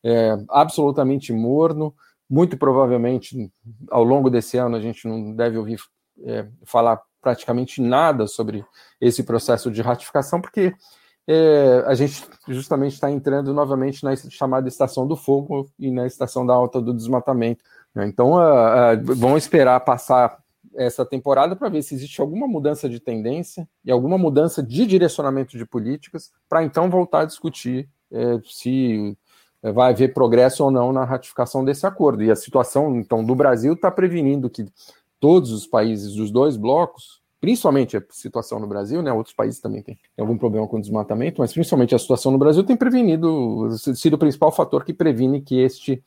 é, 0.03 0.37
absolutamente 0.49 1.31
morno 1.31 1.93
muito 2.31 2.55
provavelmente, 2.55 3.51
ao 3.89 4.05
longo 4.05 4.29
desse 4.29 4.57
ano, 4.57 4.77
a 4.77 4.79
gente 4.79 5.05
não 5.05 5.35
deve 5.35 5.57
ouvir 5.57 5.77
é, 6.23 6.47
falar 6.63 7.01
praticamente 7.21 7.81
nada 7.81 8.25
sobre 8.25 8.65
esse 9.01 9.21
processo 9.21 9.69
de 9.69 9.81
ratificação, 9.81 10.39
porque 10.39 10.73
é, 11.27 11.83
a 11.85 11.93
gente 11.93 12.25
justamente 12.47 12.93
está 12.93 13.11
entrando 13.11 13.53
novamente 13.53 14.03
na 14.05 14.15
chamada 14.15 14.65
estação 14.69 15.05
do 15.05 15.17
fogo 15.17 15.69
e 15.77 15.91
na 15.91 16.07
estação 16.07 16.45
da 16.45 16.53
alta 16.53 16.81
do 16.81 16.93
desmatamento. 16.93 17.63
Né? 17.93 18.07
Então, 18.07 18.31
uh, 18.31 18.95
uh, 18.95 19.15
vamos 19.15 19.43
esperar 19.43 19.77
passar 19.81 20.41
essa 20.73 21.05
temporada 21.05 21.53
para 21.53 21.67
ver 21.67 21.83
se 21.83 21.93
existe 21.93 22.21
alguma 22.21 22.47
mudança 22.47 22.87
de 22.87 23.01
tendência 23.01 23.67
e 23.83 23.91
alguma 23.91 24.17
mudança 24.17 24.63
de 24.63 24.85
direcionamento 24.85 25.57
de 25.57 25.65
políticas, 25.65 26.31
para 26.47 26.63
então 26.63 26.89
voltar 26.89 27.21
a 27.21 27.25
discutir 27.25 27.89
é, 28.09 28.39
se 28.45 29.17
vai 29.61 29.91
haver 29.91 30.13
progresso 30.13 30.63
ou 30.63 30.71
não 30.71 30.91
na 30.91 31.03
ratificação 31.03 31.63
desse 31.63 31.85
acordo. 31.85 32.23
E 32.23 32.31
a 32.31 32.35
situação, 32.35 32.95
então, 32.97 33.23
do 33.23 33.35
Brasil 33.35 33.73
está 33.73 33.91
prevenindo 33.91 34.49
que 34.49 34.65
todos 35.19 35.51
os 35.51 35.67
países 35.67 36.15
dos 36.15 36.31
dois 36.31 36.57
blocos, 36.57 37.21
principalmente 37.39 37.95
a 37.95 38.03
situação 38.09 38.59
no 38.59 38.67
Brasil, 38.67 39.01
né, 39.01 39.13
outros 39.13 39.35
países 39.35 39.59
também 39.59 39.81
têm 39.81 39.97
algum 40.17 40.37
problema 40.37 40.67
com 40.67 40.79
desmatamento, 40.79 41.41
mas 41.41 41.53
principalmente 41.53 41.93
a 41.93 41.99
situação 41.99 42.31
no 42.31 42.37
Brasil 42.37 42.63
tem 42.63 42.75
prevenido, 42.75 43.69
sido 43.95 44.15
o 44.15 44.17
principal 44.17 44.51
fator 44.51 44.83
que 44.83 44.93
previne 44.93 45.41
que 45.41 45.59
este 45.59 46.03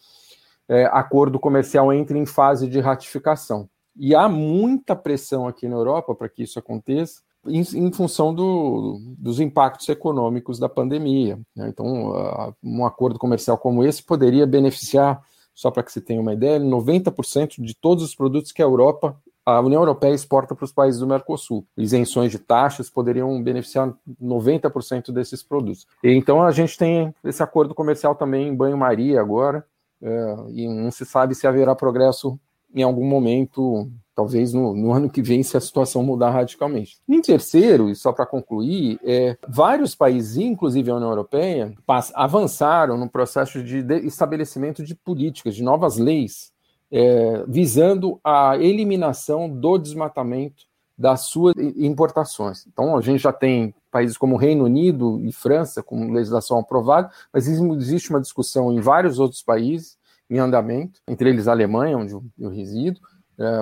é, 0.68 0.87
acordo 0.87 1.38
comercial 1.38 1.92
entre 1.92 2.18
em 2.18 2.26
fase 2.26 2.68
de 2.68 2.80
ratificação. 2.80 3.68
E 3.96 4.14
há 4.14 4.28
muita 4.28 4.96
pressão 4.96 5.46
aqui 5.46 5.68
na 5.68 5.76
Europa 5.76 6.14
para 6.14 6.28
que 6.28 6.42
isso 6.42 6.58
aconteça, 6.58 7.23
em, 7.46 7.60
em 7.60 7.92
função 7.92 8.34
do, 8.34 9.00
dos 9.18 9.40
impactos 9.40 9.88
econômicos 9.88 10.58
da 10.58 10.68
pandemia. 10.68 11.38
Né? 11.54 11.68
Então, 11.68 12.10
uh, 12.10 12.54
um 12.62 12.84
acordo 12.84 13.18
comercial 13.18 13.58
como 13.58 13.84
esse 13.84 14.02
poderia 14.02 14.46
beneficiar, 14.46 15.22
só 15.54 15.70
para 15.70 15.82
que 15.82 15.92
você 15.92 16.00
tenha 16.00 16.20
uma 16.20 16.32
ideia, 16.32 16.58
90% 16.58 17.62
de 17.62 17.74
todos 17.74 18.04
os 18.04 18.14
produtos 18.14 18.52
que 18.52 18.62
a 18.62 18.64
Europa, 18.64 19.16
a 19.46 19.60
União 19.60 19.82
Europeia 19.82 20.14
exporta 20.14 20.54
para 20.54 20.64
os 20.64 20.72
países 20.72 21.00
do 21.00 21.06
Mercosul. 21.06 21.66
Isenções 21.76 22.30
de 22.30 22.38
taxas 22.38 22.88
poderiam 22.88 23.42
beneficiar 23.42 23.92
90% 24.20 25.12
desses 25.12 25.42
produtos. 25.42 25.86
Então, 26.02 26.42
a 26.42 26.50
gente 26.50 26.78
tem 26.78 27.14
esse 27.22 27.42
acordo 27.42 27.74
comercial 27.74 28.14
também 28.14 28.48
em 28.48 28.56
banho-maria 28.56 29.20
agora, 29.20 29.64
uh, 30.00 30.50
e 30.50 30.66
não 30.66 30.90
se 30.90 31.04
sabe 31.04 31.34
se 31.34 31.46
haverá 31.46 31.74
progresso 31.74 32.38
em 32.74 32.82
algum 32.82 33.04
momento 33.04 33.88
talvez 34.14 34.52
no, 34.52 34.75
no, 34.75 34.92
ano 34.92 35.11
que 35.11 35.21
vem, 35.21 35.42
se 35.42 35.56
a 35.56 35.61
situação 35.61 36.02
mudar 36.02 36.30
radicalmente. 36.30 36.99
Em 37.09 37.21
terceiro, 37.21 37.90
e 37.90 37.94
só 37.94 38.12
para 38.12 38.26
concluir, 38.26 38.99
é, 39.02 39.37
vários 39.49 39.94
países, 39.94 40.37
inclusive 40.37 40.90
a 40.90 40.97
União 40.97 41.11
Europeia, 41.11 41.75
avançaram 42.14 42.97
no 42.97 43.09
processo 43.09 43.62
de, 43.62 43.83
de 43.83 44.06
estabelecimento 44.06 44.85
de 44.85 44.94
políticas, 44.94 45.54
de 45.54 45.62
novas 45.62 45.97
leis, 45.97 46.52
é, 46.90 47.44
visando 47.49 48.21
a 48.23 48.56
eliminação 48.56 49.49
do 49.49 49.78
desmatamento 49.78 50.64
das 50.97 51.26
suas 51.26 51.54
importações. 51.76 52.66
Então, 52.68 52.97
a 52.97 53.00
gente 53.00 53.21
já 53.21 53.33
tem 53.33 53.75
países 53.90 54.16
como 54.16 54.37
Reino 54.37 54.64
Unido 54.64 55.21
e 55.25 55.33
França 55.33 55.83
com 55.83 56.12
legislação 56.12 56.59
aprovada, 56.59 57.11
mas 57.33 57.49
existe 57.49 58.11
uma 58.11 58.21
discussão 58.21 58.73
em 58.73 58.80
vários 58.80 59.18
outros 59.18 59.42
países 59.42 59.99
em 60.30 60.38
andamento, 60.38 61.00
entre 61.06 61.28
eles 61.28 61.49
a 61.49 61.52
Alemanha, 61.52 61.99
onde 61.99 62.14
eu 62.38 62.49
resido, 62.49 63.00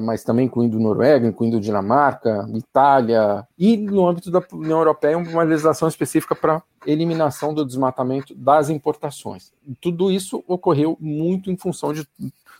mas 0.02 0.22
também 0.22 0.46
incluindo 0.46 0.78
Noruega, 0.78 1.26
incluindo 1.26 1.60
Dinamarca, 1.60 2.46
Itália, 2.54 3.46
e 3.58 3.76
no 3.76 4.06
âmbito 4.06 4.30
da 4.30 4.42
União 4.52 4.78
Europeia, 4.78 5.16
uma 5.16 5.42
legislação 5.42 5.88
específica 5.88 6.34
para 6.34 6.62
eliminação 6.86 7.54
do 7.54 7.64
desmatamento 7.64 8.34
das 8.34 8.68
importações. 8.68 9.52
Tudo 9.80 10.10
isso 10.10 10.44
ocorreu 10.46 10.96
muito 11.00 11.50
em 11.50 11.56
função 11.56 11.92
de, 11.92 12.06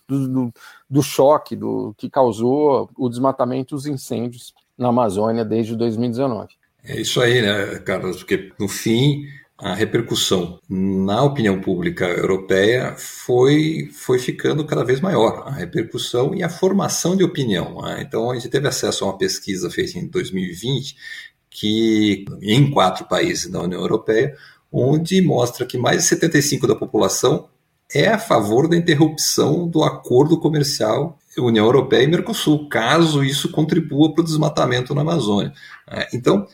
do, 0.09 0.29
do, 0.29 0.53
do 0.89 1.03
choque 1.03 1.55
do, 1.55 1.95
que 1.97 2.09
causou 2.09 2.91
o 2.97 3.09
desmatamento 3.09 3.75
os 3.75 3.87
incêndios 3.87 4.55
na 4.77 4.89
Amazônia 4.89 5.45
desde 5.45 5.77
2019. 5.77 6.55
É 6.85 7.01
isso 7.01 7.21
aí, 7.21 7.41
né, 7.43 7.79
Carlos? 7.81 8.19
Porque 8.19 8.53
no 8.59 8.69
fim 8.69 9.27
a 9.63 9.75
repercussão 9.75 10.59
na 10.69 11.23
opinião 11.23 11.61
pública 11.61 12.05
europeia 12.05 12.97
foi, 12.99 13.89
foi 13.93 14.19
ficando 14.19 14.65
cada 14.65 14.85
vez 14.85 15.01
maior, 15.01 15.45
a 15.47 15.53
repercussão 15.53 16.35
e 16.35 16.43
a 16.43 16.49
formação 16.49 17.17
de 17.17 17.23
opinião. 17.23 17.81
Né? 17.81 18.03
Então, 18.03 18.29
a 18.29 18.35
gente 18.35 18.49
teve 18.49 18.67
acesso 18.67 19.05
a 19.05 19.07
uma 19.07 19.17
pesquisa 19.17 19.71
feita 19.71 19.97
em 19.97 20.09
2020, 20.09 20.97
que 21.49 22.25
em 22.43 22.73
quatro 22.73 23.05
países 23.05 23.49
da 23.49 23.63
União 23.63 23.81
Europeia, 23.81 24.37
onde 24.73 25.23
mostra 25.23 25.65
que 25.65 25.79
mais 25.79 26.09
de 26.09 26.17
75% 26.17 26.67
da 26.67 26.75
população 26.75 27.49
é 27.95 28.09
a 28.09 28.19
favor 28.19 28.67
da 28.67 28.77
interrupção 28.77 29.69
do 29.69 29.85
acordo 29.85 30.41
comercial 30.41 31.17
União 31.39 31.65
Europeia 31.65 32.03
e 32.03 32.09
Mercosul, 32.09 32.69
caso 32.69 33.23
isso 33.23 33.53
contribua 33.53 34.13
para 34.13 34.23
o 34.23 34.25
desmatamento 34.25 34.93
na 34.93 35.03
Amazônia. 35.03 35.53
Né? 35.89 36.09
Então, 36.13 36.49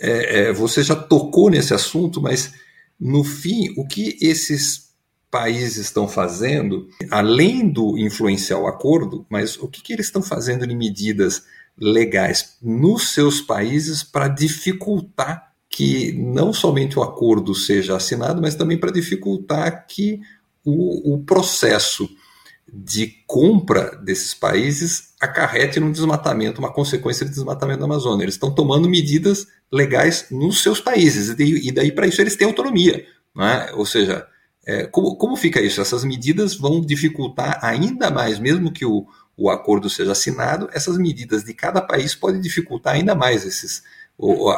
é, 0.00 0.40
é, 0.40 0.52
você 0.52 0.82
já 0.82 0.96
tocou 0.96 1.50
nesse 1.50 1.72
assunto, 1.72 2.20
mas 2.20 2.52
no 2.98 3.24
fim, 3.24 3.74
o 3.76 3.86
que 3.86 4.16
esses 4.20 4.92
países 5.30 5.76
estão 5.78 6.06
fazendo, 6.06 6.88
além 7.10 7.68
do 7.68 7.98
influenciar 7.98 8.58
o 8.58 8.66
acordo, 8.66 9.26
mas 9.28 9.56
o 9.58 9.66
que, 9.66 9.82
que 9.82 9.92
eles 9.92 10.06
estão 10.06 10.22
fazendo 10.22 10.66
de 10.66 10.74
medidas 10.74 11.42
legais 11.76 12.56
nos 12.62 13.10
seus 13.10 13.40
países 13.40 14.02
para 14.02 14.28
dificultar 14.28 15.52
que 15.68 16.12
não 16.12 16.52
somente 16.52 16.96
o 16.96 17.02
acordo 17.02 17.52
seja 17.52 17.96
assinado, 17.96 18.40
mas 18.40 18.54
também 18.54 18.78
para 18.78 18.92
dificultar 18.92 19.86
que 19.88 20.20
o, 20.64 21.14
o 21.14 21.24
processo 21.24 22.08
de 22.76 23.06
compra 23.26 23.96
desses 23.96 24.34
países 24.34 25.14
acarrete 25.20 25.78
no 25.78 25.92
desmatamento, 25.92 26.58
uma 26.58 26.72
consequência 26.72 27.24
do 27.24 27.30
desmatamento 27.30 27.78
da 27.78 27.84
Amazônia. 27.84 28.24
Eles 28.24 28.34
estão 28.34 28.52
tomando 28.52 28.88
medidas 28.88 29.46
legais 29.70 30.26
nos 30.30 30.62
seus 30.62 30.80
países, 30.80 31.34
e 31.38 31.70
daí 31.70 31.92
para 31.92 32.06
isso 32.06 32.20
eles 32.20 32.34
têm 32.34 32.46
autonomia. 32.46 33.06
É? 33.38 33.72
Ou 33.74 33.86
seja, 33.86 34.26
é, 34.66 34.86
como, 34.86 35.16
como 35.16 35.36
fica 35.36 35.60
isso? 35.60 35.80
Essas 35.80 36.04
medidas 36.04 36.56
vão 36.56 36.80
dificultar 36.80 37.58
ainda 37.62 38.10
mais, 38.10 38.38
mesmo 38.38 38.72
que 38.72 38.84
o, 38.84 39.06
o 39.36 39.50
acordo 39.50 39.88
seja 39.88 40.12
assinado, 40.12 40.68
essas 40.72 40.98
medidas 40.98 41.44
de 41.44 41.54
cada 41.54 41.80
país 41.80 42.14
podem 42.14 42.40
dificultar 42.40 42.94
ainda 42.94 43.14
mais 43.14 43.44
esses, 43.44 43.82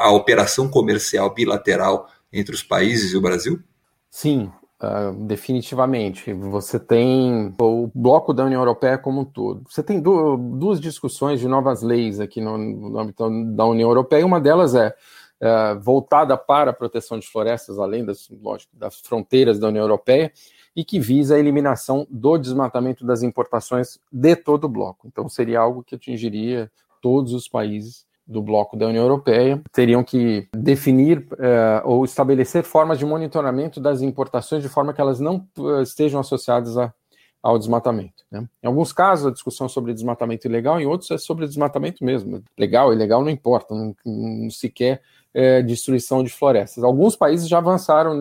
a 0.00 0.10
operação 0.10 0.68
comercial 0.68 1.34
bilateral 1.34 2.10
entre 2.32 2.54
os 2.54 2.62
países 2.62 3.12
e 3.12 3.16
o 3.16 3.20
Brasil? 3.20 3.62
Sim, 4.10 4.50
Uh, 4.78 5.24
definitivamente. 5.24 6.34
Você 6.34 6.78
tem 6.78 7.54
o 7.58 7.90
bloco 7.94 8.34
da 8.34 8.44
União 8.44 8.60
Europeia 8.60 8.98
como 8.98 9.22
um 9.22 9.24
todo. 9.24 9.64
Você 9.70 9.82
tem 9.82 9.98
du 9.98 10.36
duas 10.36 10.78
discussões 10.78 11.40
de 11.40 11.48
novas 11.48 11.80
leis 11.80 12.20
aqui 12.20 12.42
no, 12.42 12.58
no 12.58 12.98
âmbito 12.98 13.26
da 13.54 13.64
União 13.64 13.88
Europeia. 13.88 14.26
Uma 14.26 14.38
delas 14.38 14.74
é 14.74 14.94
uh, 15.40 15.80
voltada 15.80 16.36
para 16.36 16.72
a 16.72 16.74
proteção 16.74 17.18
de 17.18 17.26
florestas, 17.26 17.78
além 17.78 18.04
das, 18.04 18.28
lógico, 18.28 18.76
das 18.76 19.00
fronteiras 19.00 19.58
da 19.58 19.68
União 19.68 19.82
Europeia, 19.82 20.30
e 20.74 20.84
que 20.84 21.00
visa 21.00 21.36
a 21.36 21.38
eliminação 21.38 22.06
do 22.10 22.36
desmatamento 22.36 23.06
das 23.06 23.22
importações 23.22 23.98
de 24.12 24.36
todo 24.36 24.64
o 24.64 24.68
bloco. 24.68 25.06
Então, 25.06 25.26
seria 25.26 25.60
algo 25.60 25.82
que 25.82 25.94
atingiria 25.94 26.70
todos 27.00 27.32
os 27.32 27.48
países 27.48 28.04
do 28.26 28.42
bloco 28.42 28.76
da 28.76 28.88
União 28.88 29.04
Europeia 29.04 29.62
teriam 29.72 30.02
que 30.02 30.48
definir 30.52 31.18
uh, 31.32 31.82
ou 31.84 32.04
estabelecer 32.04 32.64
formas 32.64 32.98
de 32.98 33.06
monitoramento 33.06 33.80
das 33.80 34.02
importações 34.02 34.62
de 34.62 34.68
forma 34.68 34.92
que 34.92 35.00
elas 35.00 35.20
não 35.20 35.46
uh, 35.58 35.80
estejam 35.80 36.18
associadas 36.18 36.76
a, 36.76 36.92
ao 37.40 37.58
desmatamento. 37.58 38.24
Né? 38.30 38.46
Em 38.62 38.66
alguns 38.66 38.92
casos, 38.92 39.26
a 39.26 39.30
discussão 39.30 39.68
sobre 39.68 39.94
desmatamento 39.94 40.48
ilegal, 40.48 40.80
em 40.80 40.86
outros 40.86 41.10
é 41.12 41.18
sobre 41.18 41.46
desmatamento 41.46 42.04
mesmo. 42.04 42.42
Legal, 42.58 42.92
ilegal 42.92 43.22
não 43.22 43.30
importa, 43.30 43.74
não, 43.74 43.94
não 44.04 44.50
sequer 44.50 45.00
é, 45.38 45.60
destruição 45.60 46.24
de 46.24 46.30
florestas. 46.30 46.82
Alguns 46.82 47.14
países 47.14 47.46
já 47.46 47.58
avançaram 47.58 48.18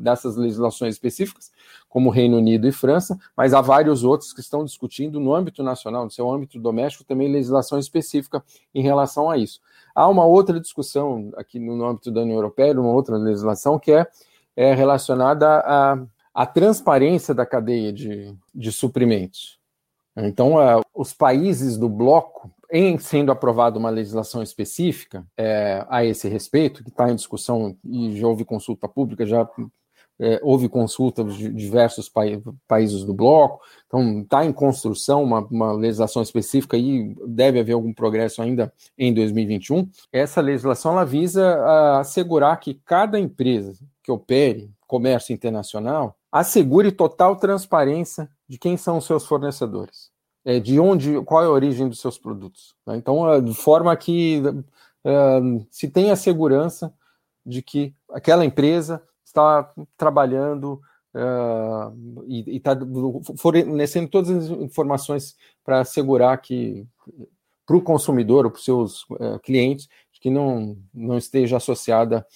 nessas 0.00 0.36
legislações 0.36 0.94
específicas, 0.94 1.52
como 1.86 2.08
Reino 2.08 2.38
Unido 2.38 2.66
e 2.66 2.72
França, 2.72 3.18
mas 3.36 3.52
há 3.52 3.60
vários 3.60 4.04
outros 4.04 4.32
que 4.32 4.40
estão 4.40 4.64
discutindo 4.64 5.20
no 5.20 5.34
âmbito 5.34 5.62
nacional, 5.62 6.04
no 6.04 6.10
seu 6.10 6.30
âmbito 6.30 6.58
doméstico, 6.58 7.04
também 7.04 7.30
legislação 7.30 7.78
específica 7.78 8.42
em 8.74 8.82
relação 8.82 9.28
a 9.28 9.36
isso. 9.36 9.60
Há 9.94 10.08
uma 10.08 10.24
outra 10.24 10.58
discussão 10.58 11.30
aqui 11.36 11.58
no 11.58 11.84
âmbito 11.84 12.10
da 12.10 12.22
União 12.22 12.36
Europeia, 12.36 12.72
uma 12.72 12.90
outra 12.90 13.18
legislação 13.18 13.78
que 13.78 13.92
é, 13.92 14.06
é 14.56 14.72
relacionada 14.72 16.06
à, 16.32 16.46
transparência 16.46 17.34
da 17.34 17.44
cadeia 17.44 17.92
de, 17.92 18.34
de 18.54 18.72
suprimentos. 18.72 19.58
Então, 20.16 20.54
os 20.94 21.12
países 21.12 21.76
do 21.76 21.88
bloco 21.88 22.50
em 22.72 22.98
sendo 22.98 23.32
aprovada 23.32 23.78
uma 23.78 23.90
legislação 23.90 24.42
específica 24.42 25.26
é, 25.36 25.84
a 25.88 26.04
esse 26.04 26.28
respeito, 26.28 26.82
que 26.82 26.90
está 26.90 27.10
em 27.10 27.14
discussão 27.14 27.76
e 27.84 28.16
já 28.18 28.26
houve 28.26 28.44
consulta 28.44 28.88
pública, 28.88 29.26
já 29.26 29.48
é, 30.20 30.38
houve 30.42 30.68
consulta 30.68 31.24
de 31.24 31.48
diversos 31.48 32.08
pa 32.08 32.22
países 32.68 33.04
do 33.04 33.14
bloco, 33.14 33.60
então 33.86 34.20
está 34.20 34.44
em 34.44 34.52
construção 34.52 35.24
uma, 35.24 35.40
uma, 35.46 35.72
legislação 35.72 36.22
específica 36.22 36.76
e 36.76 37.16
deve 37.26 37.58
haver 37.58 37.72
algum 37.72 37.92
progresso 37.92 38.42
ainda 38.42 38.72
em 38.98 39.14
2021. 39.14 39.88
Essa 40.12 40.42
legislação 40.42 40.92
ela 40.92 41.06
visa 41.06 41.98
assegurar 41.98 42.60
que 42.60 42.74
cada 42.84 43.18
empresa 43.18 43.82
que 44.02 44.12
opere 44.12 44.70
comércio 44.86 45.32
internacional 45.32 46.16
assegure 46.30 46.92
total 46.92 47.36
transparência 47.36 48.28
de 48.46 48.58
quem 48.58 48.76
são 48.76 48.98
os 48.98 49.06
seus 49.06 49.24
fornecedores 49.24 50.10
é, 50.44 50.58
de 50.58 50.80
onde, 50.80 51.20
qual 51.22 51.42
é 51.42 51.46
a 51.46 51.50
origem 51.50 51.88
dos 51.88 52.00
seus 52.00 52.18
produtos. 52.18 52.74
Né? 52.86 52.96
Então, 52.96 53.30
é, 53.32 53.40
de 53.40 53.54
forma 53.54 53.94
que 53.96 54.42
é, 55.04 55.40
se 55.70 55.88
tenha 55.88 56.16
segurança 56.16 56.92
de 57.44 57.62
que 57.62 57.94
aquela 58.10 58.44
empresa 58.44 59.02
está 59.24 59.72
trabalhando 59.96 60.80
uh, 61.14 62.24
e 62.26 62.56
está 62.56 62.76
fornecendo 63.36 64.08
todas 64.08 64.30
as 64.30 64.50
informações 64.50 65.36
para 65.64 65.80
assegurar 65.80 66.36
que 66.42 66.86
para 67.64 67.76
o 67.76 67.82
consumidor 67.82 68.44
ou 68.44 68.50
para 68.50 68.58
os 68.58 68.64
seus 68.64 69.06
clientes 69.42 69.88
que 70.20 70.28
não, 70.28 70.76
não 70.92 71.16
esteja 71.16 71.56
associada 71.56 72.26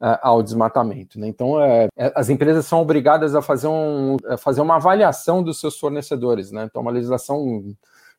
ao 0.00 0.42
desmatamento. 0.42 1.20
Né? 1.20 1.28
Então, 1.28 1.60
é, 1.60 1.88
é, 1.96 2.12
as 2.14 2.30
empresas 2.30 2.64
são 2.64 2.80
obrigadas 2.80 3.34
a 3.34 3.42
fazer, 3.42 3.68
um, 3.68 4.16
a 4.26 4.36
fazer 4.36 4.62
uma 4.62 4.76
avaliação 4.76 5.42
dos 5.42 5.60
seus 5.60 5.78
fornecedores. 5.78 6.50
Né? 6.50 6.64
Então, 6.64 6.80
uma 6.80 6.90
legislação 6.90 7.74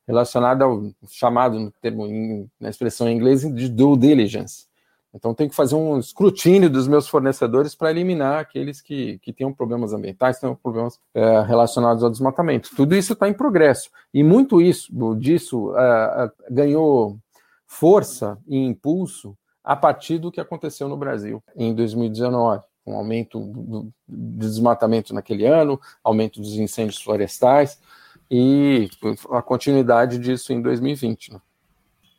relacionada 0.07 0.63
ao 0.63 0.83
chamado, 1.09 1.59
no 1.59 1.71
termo, 1.81 2.47
na 2.59 2.69
expressão 2.69 3.09
em 3.09 3.15
inglês, 3.15 3.41
de 3.41 3.67
due 3.67 3.97
diligence. 3.97 4.69
Então, 5.13 5.33
tenho 5.33 5.49
que 5.49 5.55
fazer 5.55 5.75
um 5.75 5.99
escrutínio 5.99 6.69
dos 6.69 6.87
meus 6.87 7.07
fornecedores 7.07 7.75
para 7.75 7.91
eliminar 7.91 8.39
aqueles 8.39 8.79
que, 8.79 9.19
que 9.19 9.33
tenham 9.33 9.53
problemas 9.53 9.91
ambientais, 9.91 10.39
tenham 10.39 10.55
problemas 10.55 10.99
é, 11.13 11.41
relacionados 11.41 12.01
ao 12.03 12.09
desmatamento. 12.09 12.69
Tudo 12.75 12.95
isso 12.95 13.13
está 13.13 13.27
em 13.27 13.33
progresso. 13.33 13.89
E 14.13 14.23
muito 14.23 14.61
isso 14.61 14.89
disso 15.15 15.75
é, 15.75 16.31
ganhou 16.49 17.17
força 17.67 18.37
e 18.47 18.57
impulso 18.57 19.35
a 19.63 19.75
partir 19.75 20.17
do 20.17 20.31
que 20.31 20.41
aconteceu 20.41 20.87
no 20.87 20.97
Brasil 20.97 21.43
em 21.55 21.73
2019, 21.73 22.63
com 22.83 22.95
aumento 22.95 23.39
do 23.39 23.93
desmatamento 24.07 25.13
naquele 25.13 25.45
ano, 25.45 25.79
aumento 26.03 26.41
dos 26.41 26.55
incêndios 26.55 27.01
florestais 27.01 27.79
e 28.29 28.89
a 29.29 29.41
continuidade 29.41 30.17
disso 30.17 30.51
em 30.53 30.61
2020. 30.61 31.33
Né? 31.33 31.41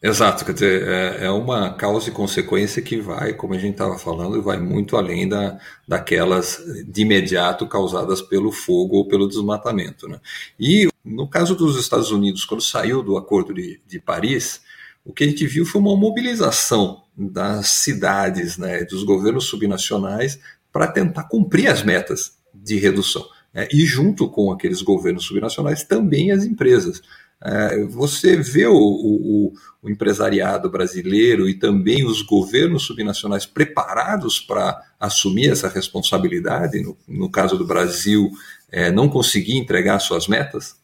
Exato, 0.03 0.45
quer 0.45 0.53
dizer, 0.53 0.89
é, 0.89 1.27
é, 1.27 1.31
uma 1.31 1.75
causa 1.75 2.09
e 2.09 2.13
consequência 2.13 2.83
que 2.83 3.01
vai, 3.01 3.35
como 3.35 3.55
a 3.55 3.59
gente 3.59 3.75
estava 3.75 3.97
falando, 3.97 4.43
vai 4.43 4.59
muito 4.59 4.97
além 4.97 5.29
da, 5.29 5.59
daquelas 5.87 6.61
de 6.87 7.03
imediato 7.03 7.69
causadas 7.69 8.21
pelo 8.21 8.51
fogo 8.51 8.97
ou 8.97 9.07
pelo 9.07 9.29
desmatamento. 9.29 10.09
Né? 10.09 10.21
E 10.59 10.89
no 11.05 11.29
caso 11.29 11.55
dos 11.55 11.79
Estados 11.79 12.11
Unidos, 12.11 12.45
quando 12.45 12.61
saiu 12.61 13.01
do 13.01 13.17
Acordo 13.17 13.55
de, 13.55 13.81
de 13.87 14.01
Paris, 14.01 14.63
o 15.05 15.12
que 15.12 15.25
a 15.25 15.27
gente 15.27 15.47
viu 15.47 15.67
foi 15.67 15.81
uma 15.81 15.97
mobilização 15.97 17.03
das 17.17 17.69
cidades, 17.69 18.57
né, 18.57 18.85
dos 18.85 19.05
governos 19.05 19.45
subnacionais, 19.45 20.38
para 20.73 20.87
tentar 20.87 21.25
cumprir 21.25 21.69
as 21.69 21.83
metas 21.83 22.38
de 22.55 22.79
redução. 22.79 23.25
Né, 23.53 23.69
e 23.73 23.85
junto 23.85 24.29
com 24.29 24.53
aqueles 24.53 24.81
governos 24.81 25.25
subnacionais, 25.25 25.83
também 25.83 26.31
as 26.31 26.45
empresas. 26.45 27.03
É, 27.45 27.85
você 27.87 28.37
vê 28.37 28.67
o, 28.67 28.77
o, 28.77 29.53
o, 29.83 29.91
empresariado 29.91 30.71
brasileiro 30.71 31.49
e 31.49 31.55
também 31.55 32.07
os 32.07 32.23
governos 32.23 32.85
subnacionais 32.85 33.45
preparados 33.45 34.38
para 34.38 34.81
assumir 34.99 35.51
essa 35.51 35.69
responsabilidade, 35.69 36.81
no, 36.81 36.97
no 37.09 37.29
caso 37.29 37.59
do 37.59 37.67
Brasil, 37.67 38.31
é, 38.71 38.93
não 38.93 39.09
conseguir 39.09 39.57
entregar 39.57 39.99
suas 39.99 40.29
metas? 40.29 40.77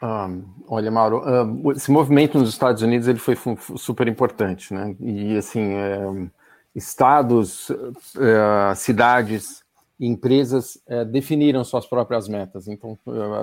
Ah, 0.00 0.28
olha, 0.68 0.90
Mauro, 0.90 1.22
uh, 1.24 1.72
esse 1.72 1.90
movimento 1.90 2.38
nos 2.38 2.50
Estados 2.50 2.82
Unidos 2.82 3.08
ele 3.08 3.18
foi 3.18 3.36
super 3.76 4.08
importante, 4.08 4.74
né? 4.74 4.94
E 5.00 5.36
assim, 5.36 5.72
é, 5.72 6.28
estados, 6.74 7.70
é, 7.70 8.74
cidades, 8.74 9.62
empresas 9.98 10.78
é, 10.86 11.04
definiram 11.04 11.64
suas 11.64 11.86
próprias 11.86 12.28
metas. 12.28 12.66
Então, 12.68 12.98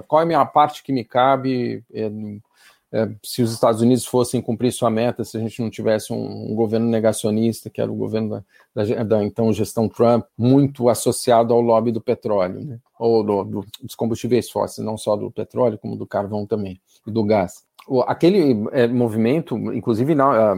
qual 0.07 0.21
é 0.21 0.23
a 0.23 0.27
minha 0.27 0.45
parte 0.45 0.83
que 0.83 0.91
me 0.91 1.03
cabe? 1.03 1.83
É, 2.93 3.09
se 3.23 3.41
os 3.41 3.53
Estados 3.53 3.81
Unidos 3.81 4.05
fossem 4.05 4.41
cumprir 4.41 4.71
sua 4.73 4.89
meta, 4.89 5.23
se 5.23 5.37
a 5.37 5.39
gente 5.39 5.61
não 5.61 5.69
tivesse 5.69 6.11
um, 6.11 6.51
um 6.51 6.55
governo 6.55 6.87
negacionista, 6.87 7.69
que 7.69 7.79
era 7.79 7.89
o 7.89 7.95
governo 7.95 8.43
da, 8.75 8.83
da, 8.83 9.03
da, 9.03 9.23
então 9.23 9.53
gestão 9.53 9.87
Trump, 9.87 10.25
muito 10.37 10.89
associado 10.89 11.53
ao 11.53 11.61
lobby 11.61 11.91
do 11.91 12.01
petróleo, 12.01 12.59
né? 12.59 12.79
ou 12.99 13.23
do, 13.23 13.43
do, 13.45 13.65
dos 13.81 13.95
combustíveis 13.95 14.49
fósseis, 14.49 14.85
não 14.85 14.97
só 14.97 15.15
do 15.15 15.31
petróleo, 15.31 15.77
como 15.77 15.95
do 15.95 16.05
carvão 16.05 16.45
também, 16.45 16.81
e 17.07 17.11
do 17.11 17.23
gás. 17.23 17.63
O, 17.87 18.01
aquele 18.01 18.67
é, 18.73 18.87
movimento, 18.87 19.55
inclusive 19.73 20.13
na, 20.13 20.53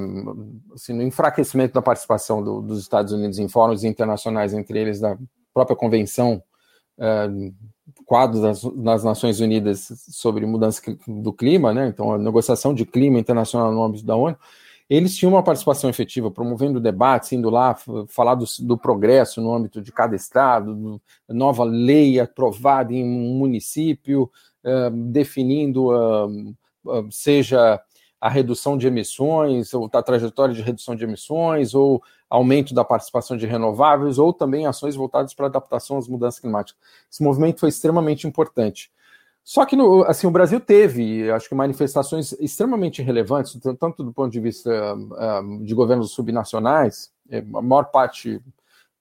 assim, 0.74 0.94
no 0.94 1.04
enfraquecimento 1.04 1.76
da 1.76 1.82
participação 1.84 2.44
do, 2.44 2.62
dos 2.62 2.80
Estados 2.80 3.14
Unidos 3.14 3.38
em 3.38 3.48
fóruns 3.48 3.84
internacionais, 3.84 4.54
entre 4.54 4.80
eles 4.80 5.00
da 5.00 5.18
própria 5.54 5.76
convenção 5.76 6.42
é, 6.98 7.30
quadro 8.06 8.42
das, 8.42 8.64
das, 8.64 9.04
Nações 9.04 9.40
Unidas 9.40 9.92
sobre 10.10 10.46
mudança 10.46 10.82
do 11.08 11.34
clima, 11.34 11.74
né? 11.74 11.88
Então, 11.88 12.14
a 12.14 12.18
negociação 12.18 12.74
de 12.74 12.86
clima 12.86 13.20
internacional 13.20 13.72
no 13.72 13.84
âmbito 13.84 14.06
da 14.06 14.16
ONU, 14.16 14.38
eles 14.90 15.16
tinham 15.16 15.34
uma 15.34 15.44
participação 15.44 15.90
efetiva, 15.90 16.30
promovendo 16.30 16.80
debates, 16.80 17.32
indo 17.32 17.50
lá 17.50 17.76
falar 18.08 18.36
do, 18.36 18.46
do 18.62 18.78
progresso 18.78 19.42
no 19.42 19.54
âmbito 19.54 19.82
de 19.82 19.92
cada 19.92 20.16
estado, 20.16 20.76
do, 20.76 21.02
nova 21.30 21.64
lei 21.64 22.20
aprovada 22.20 22.94
em 22.94 23.04
um 23.04 23.38
município, 23.38 24.30
uh, 24.64 24.92
definindo, 24.92 25.90
uh, 25.90 27.12
seja 27.12 27.82
a 28.24 28.30
redução 28.30 28.78
de 28.78 28.88
emissões, 28.88 29.74
ou 29.74 29.90
a 29.92 30.02
trajetória 30.02 30.56
de 30.56 30.62
redução 30.62 30.96
de 30.96 31.04
emissões, 31.04 31.76
ou 31.76 32.02
aumento 32.30 32.74
da 32.74 32.86
participação 32.86 33.36
de 33.36 33.46
renováveis, 33.46 34.18
ou 34.18 34.32
também 34.32 34.66
ações 34.66 34.96
voltadas 34.96 35.34
para 35.34 35.48
adaptação 35.48 35.98
às 35.98 36.08
mudanças 36.08 36.40
climáticas. 36.40 36.82
Esse 37.12 37.22
movimento 37.22 37.60
foi 37.60 37.68
extremamente 37.68 38.26
importante. 38.26 38.90
Só 39.44 39.66
que 39.66 39.76
no, 39.76 40.06
assim, 40.06 40.26
o 40.26 40.32
Brasil 40.32 40.58
teve, 40.62 41.30
acho 41.32 41.50
que, 41.50 41.54
manifestações 41.54 42.32
extremamente 42.40 43.02
relevantes, 43.02 43.60
tanto 43.78 44.02
do 44.02 44.14
ponto 44.14 44.32
de 44.32 44.40
vista 44.40 44.96
uh, 44.96 45.66
de 45.66 45.74
governos 45.76 46.12
subnacionais, 46.12 47.12
eh, 47.30 47.44
a 47.54 47.62
maior 47.62 47.92
parte 47.92 48.42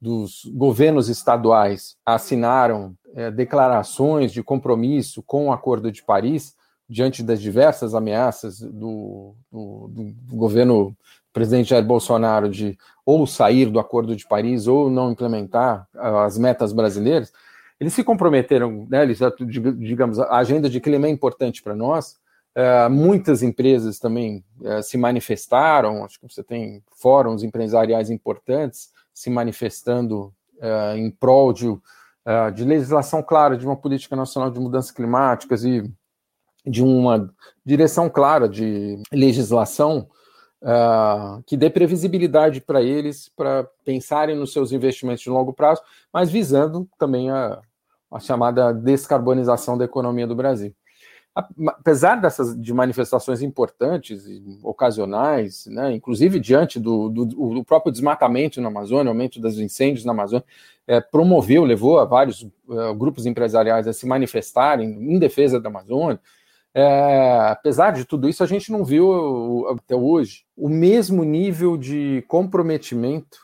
dos 0.01 0.51
governos 0.53 1.09
estaduais 1.09 1.97
assinaram 2.05 2.97
uh, 3.15 3.31
declarações 3.31 4.33
de 4.33 4.43
compromisso 4.43 5.23
com 5.23 5.47
o 5.47 5.53
Acordo 5.53 5.93
de 5.93 6.03
Paris, 6.03 6.57
diante 6.93 7.23
das 7.23 7.41
diversas 7.41 7.95
ameaças 7.95 8.61
do, 8.61 9.35
do, 9.51 9.89
do 9.89 10.37
governo 10.37 10.95
presidente 11.33 11.71
Jair 11.71 11.85
Bolsonaro 11.85 12.51
de 12.51 12.79
ou 13.07 13.27
sair 13.27 13.71
do 13.71 13.81
Acordo 13.81 14.15
de 14.15 14.27
Paris 14.27 14.67
ou 14.67 14.91
não 14.91 15.11
implementar 15.11 15.89
as 15.95 16.37
metas 16.37 16.71
brasileiras, 16.71 17.33
eles 17.81 17.95
se 17.95 18.05
comprometeram, 18.05 18.87
né, 18.91 19.05
eles, 19.05 19.19
digamos, 19.79 20.21
a 20.21 20.37
agenda 20.37 20.69
de 20.69 20.81
clima 20.81 21.07
é 21.07 21.11
importante 21.11 21.63
para 21.63 21.75
nós. 21.75 22.21
Uh, 22.55 22.91
muitas 22.91 23.43
empresas 23.43 23.99
também 23.99 24.45
uh, 24.61 24.83
se 24.83 24.99
manifestaram, 24.99 26.05
acho 26.05 26.21
que 26.21 26.29
você 26.31 26.45
tem 26.45 26.83
fóruns 26.95 27.43
empresariais 27.43 28.11
importantes 28.11 28.91
se 29.15 29.31
manifestando 29.31 30.33
uh, 30.59 30.95
em 30.95 31.11
prol 31.11 31.55
de, 31.55 31.67
de 32.55 32.65
legislação 32.65 33.23
clara, 33.23 33.57
de 33.57 33.65
uma 33.65 33.77
política 33.77 34.15
nacional 34.15 34.51
de 34.51 34.61
mudanças 34.61 34.91
climáticas 34.91 35.65
e 35.65 35.91
de 36.65 36.83
uma 36.83 37.33
direção 37.65 38.09
clara 38.09 38.49
de 38.49 39.03
legislação 39.13 40.09
uh, 40.63 41.43
que 41.45 41.57
dê 41.57 41.69
previsibilidade 41.69 42.61
para 42.61 42.83
eles 42.83 43.29
para 43.37 43.69
pensarem 43.85 44.37
nos 44.37 44.53
seus 44.53 44.73
investimentos 44.73 45.23
de 45.23 45.31
longo 45.31 45.53
prazo, 45.53 45.83
mas 46.13 46.31
visando 46.31 46.89
também 46.99 47.31
a, 47.31 47.61
a 48.11 48.21
chamada 48.21 48.73
descarbonização 48.73 49.77
da 49.77 49.85
economia 49.85 50.27
do 50.27 50.37
Brasil. 50.37 50.75
Apesar 51.35 52.17
dessas 52.17 52.55
de 52.61 52.75
manifestações 52.75 53.41
importantes 53.41 54.23
ocasionais, 54.63 55.65
né, 55.65 55.95
inclusive 55.95 56.39
diante 56.39 56.79
do, 56.79 57.09
do, 57.09 57.25
do, 57.25 57.65
próprio 57.65 57.91
desmatamento 57.91 58.61
na 58.61 58.69
Amazônia, 58.69 59.09
aumento 59.09 59.41
dos 59.41 59.59
incêndios 59.59 60.05
na 60.05 60.13
Amazônia, 60.13 60.45
é, 60.87 61.01
promoveu, 61.01 61.65
levou 61.65 61.99
a 61.99 62.05
vários 62.05 62.43
uh, 62.43 62.95
grupos 62.95 63.25
empresariais 63.25 63.89
a 63.89 63.95
se 63.95 64.07
manifestarem 64.07 64.91
em 64.91 65.19
defesa 65.19 65.59
da 65.59 65.71
Amazônia, 65.71 66.21
é, 66.75 67.49
apesar 67.51 67.93
de 67.93 68.05
tudo 68.05 68.29
isso, 68.29 68.43
a 68.43 68.47
gente 68.47 68.73
não 68.73 68.85
viu 68.85 69.69
até 69.69 69.95
hoje 69.95 70.45
o 70.57 70.69
mesmo 70.69 71.23
nível 71.23 71.77
de 71.77 72.25
comprometimento 72.29 73.39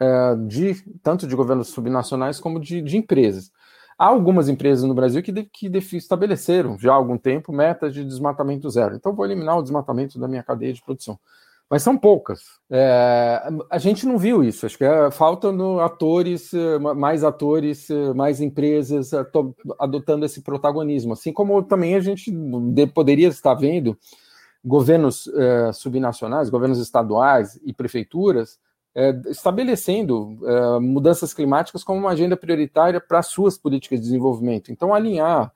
é, 0.00 0.34
de 0.46 0.74
tanto 1.02 1.26
de 1.26 1.34
governos 1.34 1.68
subnacionais 1.68 2.40
como 2.40 2.58
de, 2.58 2.80
de, 2.80 2.96
empresas. 2.96 3.50
Há 3.98 4.06
algumas 4.06 4.48
empresas 4.48 4.84
no 4.84 4.94
Brasil 4.94 5.22
que, 5.22 5.32
de, 5.32 5.44
que 5.44 5.68
estabeleceram 5.96 6.78
já 6.78 6.92
há 6.92 6.96
algum 6.96 7.16
tempo 7.16 7.52
metas 7.52 7.94
de 7.94 8.04
desmatamento 8.04 8.68
zero. 8.70 8.94
Então, 8.94 9.14
vou 9.14 9.24
eliminar 9.24 9.58
o 9.58 9.62
desmatamento 9.62 10.18
da 10.18 10.28
minha 10.28 10.42
cadeia 10.42 10.72
de 10.72 10.82
produção 10.82 11.18
mas 11.68 11.82
são 11.82 11.98
poucas. 11.98 12.42
É, 12.70 13.42
a 13.68 13.78
gente 13.78 14.06
não 14.06 14.18
viu 14.18 14.44
isso. 14.44 14.66
Acho 14.66 14.78
que 14.78 14.84
é, 14.84 15.10
faltam 15.10 15.80
atores, 15.80 16.54
eh, 16.54 16.78
mais 16.78 17.24
atores, 17.24 17.90
eh, 17.90 18.14
mais 18.14 18.40
empresas 18.40 19.10
adotando 19.78 20.24
esse 20.24 20.42
protagonismo. 20.42 21.12
Assim 21.12 21.32
como 21.32 21.62
também 21.62 21.96
a 21.96 22.00
gente 22.00 22.32
poderia 22.94 23.28
estar 23.28 23.54
vendo 23.54 23.98
governos 24.64 25.28
é, 25.28 25.72
subnacionais, 25.72 26.50
governos 26.50 26.80
estaduais 26.80 27.58
e 27.64 27.72
prefeituras 27.72 28.58
é, 28.96 29.10
estabelecendo 29.28 30.38
mudanças 30.80 31.32
climáticas 31.34 31.84
como 31.84 32.00
uma 32.00 32.10
agenda 32.10 32.36
prioritária 32.36 33.00
para 33.00 33.22
suas 33.22 33.58
políticas 33.58 34.00
de 34.00 34.06
desenvolvimento. 34.06 34.72
Então, 34.72 34.94
alinhar 34.94 35.52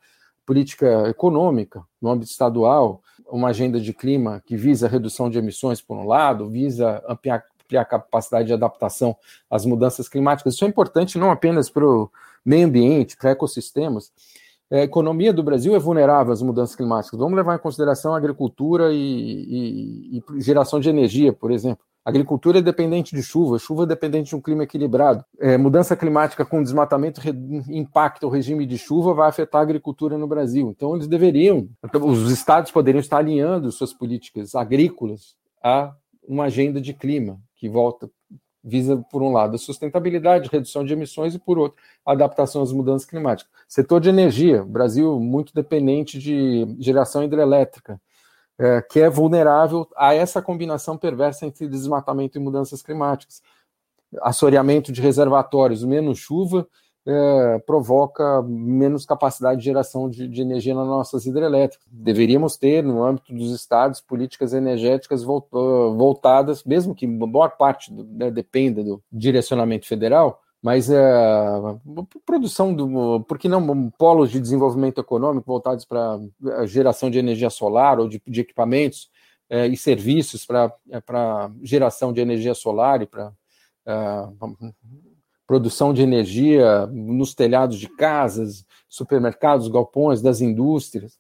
política 0.47 1.09
econômica 1.09 1.83
no 2.01 2.11
âmbito 2.11 2.31
estadual, 2.31 3.03
uma 3.31 3.49
agenda 3.49 3.81
de 3.81 3.93
clima 3.93 4.43
que 4.45 4.57
visa 4.57 4.89
redução 4.89 5.31
de 5.31 5.39
emissões, 5.39 5.81
por 5.81 5.97
um 5.97 6.07
lado, 6.07 6.49
visa 6.49 7.03
ampliar, 7.09 7.45
ampliar 7.65 7.83
a 7.83 7.85
capacidade 7.85 8.49
de 8.49 8.53
adaptação 8.53 9.17
às 9.49 9.65
mudanças 9.65 10.09
climáticas. 10.09 10.55
Isso 10.55 10.65
é 10.65 10.69
importante 10.69 11.19
não 11.19 11.31
apenas 11.31 11.71
para 11.71 11.87
o 11.87 12.11
meio 12.45 12.67
ambiente, 12.67 13.17
para 13.17 13.31
ecossistemas. 13.31 14.13
A 14.71 14.79
economia 14.79 15.33
do 15.33 15.43
Brasil 15.43 15.75
é 15.75 15.79
vulnerável 15.79 16.33
às 16.33 16.43
mudanças 16.43 16.77
climáticas. 16.77 17.19
Vamos 17.19 17.37
levar 17.37 17.57
em 17.57 17.59
consideração 17.59 18.15
a 18.15 18.17
agricultura 18.17 18.93
e, 18.93 20.17
e, 20.17 20.25
e 20.37 20.41
geração 20.41 20.79
de 20.79 20.89
energia, 20.89 21.33
por 21.33 21.51
exemplo. 21.51 21.85
Agricultura 22.05 22.59
é 22.59 22.63
dependente 22.63 23.15
de 23.15 23.23
chuva, 23.23 23.59
chuva 23.59 23.83
é 23.85 23.87
dependente 23.87 24.31
de 24.31 24.37
um 24.37 24.41
clima 24.41 24.65
equilibrado. 24.65 25.25
É, 25.39 25.57
mudança 25.57 25.97
climática 25.97 26.45
com 26.45 26.63
desmatamento 26.63 27.21
impacta 27.69 28.27
o 28.27 28.31
regime 28.31 28.67
de 28.67 28.79
chuva, 28.79 29.15
vai 29.15 29.29
afetar 29.29 29.61
a 29.61 29.65
agricultura 29.65 30.17
no 30.17 30.27
Brasil. 30.27 30.71
Então, 30.71 30.95
eles 30.95 31.07
deveriam, 31.07 31.69
os 32.03 32.31
estados 32.31 32.71
poderiam 32.71 33.01
estar 33.01 33.19
alinhando 33.19 33.71
suas 33.71 33.93
políticas 33.93 34.55
agrícolas 34.55 35.35
a 35.63 35.95
uma 36.27 36.45
agenda 36.45 36.81
de 36.81 36.95
clima 36.95 37.39
que 37.57 37.69
volta 37.69 38.11
visa, 38.63 38.97
por 39.11 39.23
um 39.23 39.33
lado, 39.33 39.55
a 39.55 39.59
sustentabilidade, 39.59 40.49
redução 40.51 40.85
de 40.85 40.93
emissões, 40.93 41.35
e, 41.35 41.39
por 41.39 41.59
outro, 41.59 41.83
a 42.05 42.13
adaptação 42.13 42.63
às 42.63 42.73
mudanças 42.73 43.09
climáticas. 43.09 43.51
Setor 43.67 44.01
de 44.01 44.09
energia, 44.09 44.63
Brasil 44.65 45.19
muito 45.19 45.55
dependente 45.55 46.19
de 46.19 46.67
geração 46.79 47.25
hidrelétrica, 47.25 48.01
é, 48.61 48.83
que 48.83 49.01
é 49.01 49.09
vulnerável 49.09 49.89
a 49.97 50.13
essa 50.13 50.43
combinação 50.43 50.99
perversa 50.99 51.47
entre 51.47 51.67
desmatamento 51.67 52.37
e 52.37 52.41
mudanças 52.41 52.83
climáticas. 52.83 53.41
Assoreamento 54.21 54.93
de 54.93 55.01
reservatórios, 55.01 55.83
menos 55.83 56.19
chuva, 56.19 56.69
é, 57.07 57.59
provoca 57.61 58.43
menos 58.43 59.07
capacidade 59.07 59.61
de 59.61 59.65
geração 59.65 60.11
de, 60.11 60.29
de, 60.29 60.43
energia 60.43 60.75
nas 60.75 60.87
nossas 60.87 61.25
hidrelétricas. 61.25 61.87
Deveríamos 61.91 62.59
ter, 62.59 62.85
no 62.85 63.03
âmbito 63.03 63.33
dos 63.33 63.51
estados, 63.51 64.03
políticas 64.03 64.53
energéticas 64.53 65.25
voltadas, 65.25 66.63
mesmo 66.63 66.95
que 66.95 67.07
boa 67.07 67.49
parte 67.49 67.91
do, 67.91 68.05
né, 68.05 68.31
dependa 68.31 68.85
do 68.85 69.03
direcionamento 69.11 69.87
federal, 69.87 70.43
mas 70.63 70.91
é, 70.91 71.01
produção 72.27 72.75
do, 72.75 73.21
por 73.23 73.39
que 73.39 73.49
não 73.49 73.91
polos 73.91 74.31
de 74.31 74.39
desenvolvimento 74.39 75.01
econômico 75.01 75.47
voltados 75.47 75.85
para 75.85 76.19
a 76.59 76.67
geração 76.67 77.11
de 77.11 77.19
energia 77.19 77.49
solar 77.49 77.99
ou 77.99 78.09
de, 78.09 78.21
de 78.27 78.41
equipamentos 78.41 79.11
é, 79.49 79.67
e 79.67 79.77
serviços 79.77 80.45
para 80.45 80.73
é, 80.91 81.01
geração 81.63 82.13
de 82.13 82.21
energia 82.21 82.55
solar 82.55 83.03
e 83.03 83.07
para 83.07 83.33
é, 83.87 84.29
produção 85.47 85.93
de 85.93 86.03
energia 86.03 86.87
nos 86.87 87.35
telhados 87.35 87.79
de 87.79 87.89
casas, 87.89 88.65
supermercados, 88.89 89.67
galpões, 89.67 90.23
das 90.23 90.41
indústrias. 90.41 91.19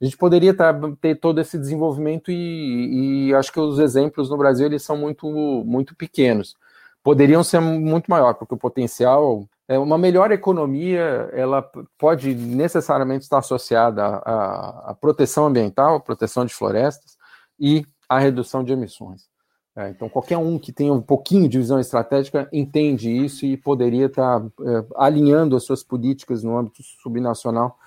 A 0.00 0.04
gente 0.04 0.16
poderia 0.16 0.54
ter 1.00 1.16
todo 1.16 1.40
esse 1.40 1.58
desenvolvimento 1.58 2.30
e, 2.30 3.28
e, 3.28 3.34
acho 3.34 3.52
que 3.52 3.60
os 3.60 3.78
exemplos 3.78 4.28
no 4.28 4.36
Brasil 4.36 4.66
eles 4.66 4.82
são 4.82 4.96
muito, 4.96 5.26
muito 5.64 5.96
pequenos. 5.96 6.56
Poderiam 7.02 7.42
ser 7.42 7.60
muito 7.60 8.10
maior, 8.10 8.34
porque 8.34 8.54
o 8.54 8.58
potencial 8.58 9.46
é 9.68 9.78
uma 9.78 9.98
melhor 9.98 10.30
economia, 10.30 11.28
ela 11.32 11.62
pode 11.98 12.34
necessariamente 12.34 13.24
estar 13.24 13.38
associada 13.38 14.04
à, 14.04 14.90
à 14.90 14.94
proteção 14.94 15.46
ambiental, 15.46 15.96
à 15.96 16.00
proteção 16.00 16.44
de 16.44 16.54
florestas 16.54 17.16
e 17.58 17.84
à 18.08 18.18
redução 18.18 18.62
de 18.62 18.72
emissões. 18.72 19.32
É, 19.74 19.88
então, 19.88 20.08
qualquer 20.08 20.36
um 20.36 20.58
que 20.58 20.70
tenha 20.70 20.92
um 20.92 21.00
pouquinho 21.00 21.48
de 21.48 21.56
visão 21.56 21.80
estratégica 21.80 22.46
entende 22.52 23.10
isso 23.10 23.46
e 23.46 23.56
poderia 23.56 24.06
estar 24.06 24.42
é, 24.42 24.84
alinhando 24.96 25.56
as 25.56 25.64
suas 25.64 25.82
políticas 25.82 26.42
no 26.42 26.58
âmbito 26.58 26.82
subnacional 27.02 27.78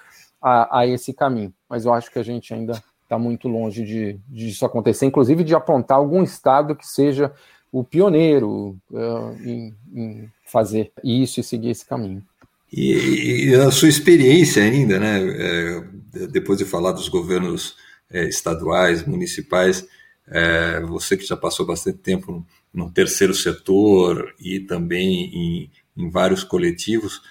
a, 0.42 0.80
a, 0.80 0.88
esse 0.88 1.14
caminho. 1.14 1.54
Mas 1.70 1.86
eu 1.86 1.94
acho 1.94 2.10
que 2.12 2.18
a 2.18 2.24
gente 2.24 2.52
ainda 2.54 2.82
está 3.04 3.20
muito 3.20 3.48
longe 3.48 3.86
de, 3.86 4.20
de, 4.28 4.50
isso 4.50 4.66
acontecer, 4.66 5.06
inclusive 5.06 5.44
de 5.44 5.54
apontar 5.54 6.00
algum 6.00 6.24
estado 6.24 6.76
que 6.76 6.88
seja 6.88 7.32
o 7.72 7.84
pioneiro 7.84 8.78
é, 8.94 9.50
em, 9.50 9.76
em, 9.94 10.32
fazer 10.46 10.92
isso 11.04 11.40
e 11.40 11.44
seguir 11.44 11.72
esse 11.72 11.86
caminho. 11.86 12.24
E, 12.72 13.50
e 13.50 13.56
a 13.56 13.72
sua 13.72 13.90
experiência 13.90 14.64
ainda, 14.64 15.00
né, 15.00 15.20
é, 15.22 15.84
depois 16.28 16.60
de 16.60 16.66
falar 16.66 16.92
dos 16.92 17.08
governos 17.08 17.76
é, 18.10 18.28
estaduais, 18.28 19.06
municipais, 19.06 19.86
é, 20.28 20.80
você 20.82 21.16
que 21.16 21.26
já 21.26 21.38
passou 21.38 21.66
bastante 21.66 22.00
tempo 22.00 22.46
no 22.74 22.92
terceiro 22.92 23.34
setor 23.34 24.34
e 24.40 24.60
também 24.60 25.26
em, 25.34 25.72
em 25.98 26.10
vários 26.10 26.44
coletivos, 26.44 27.22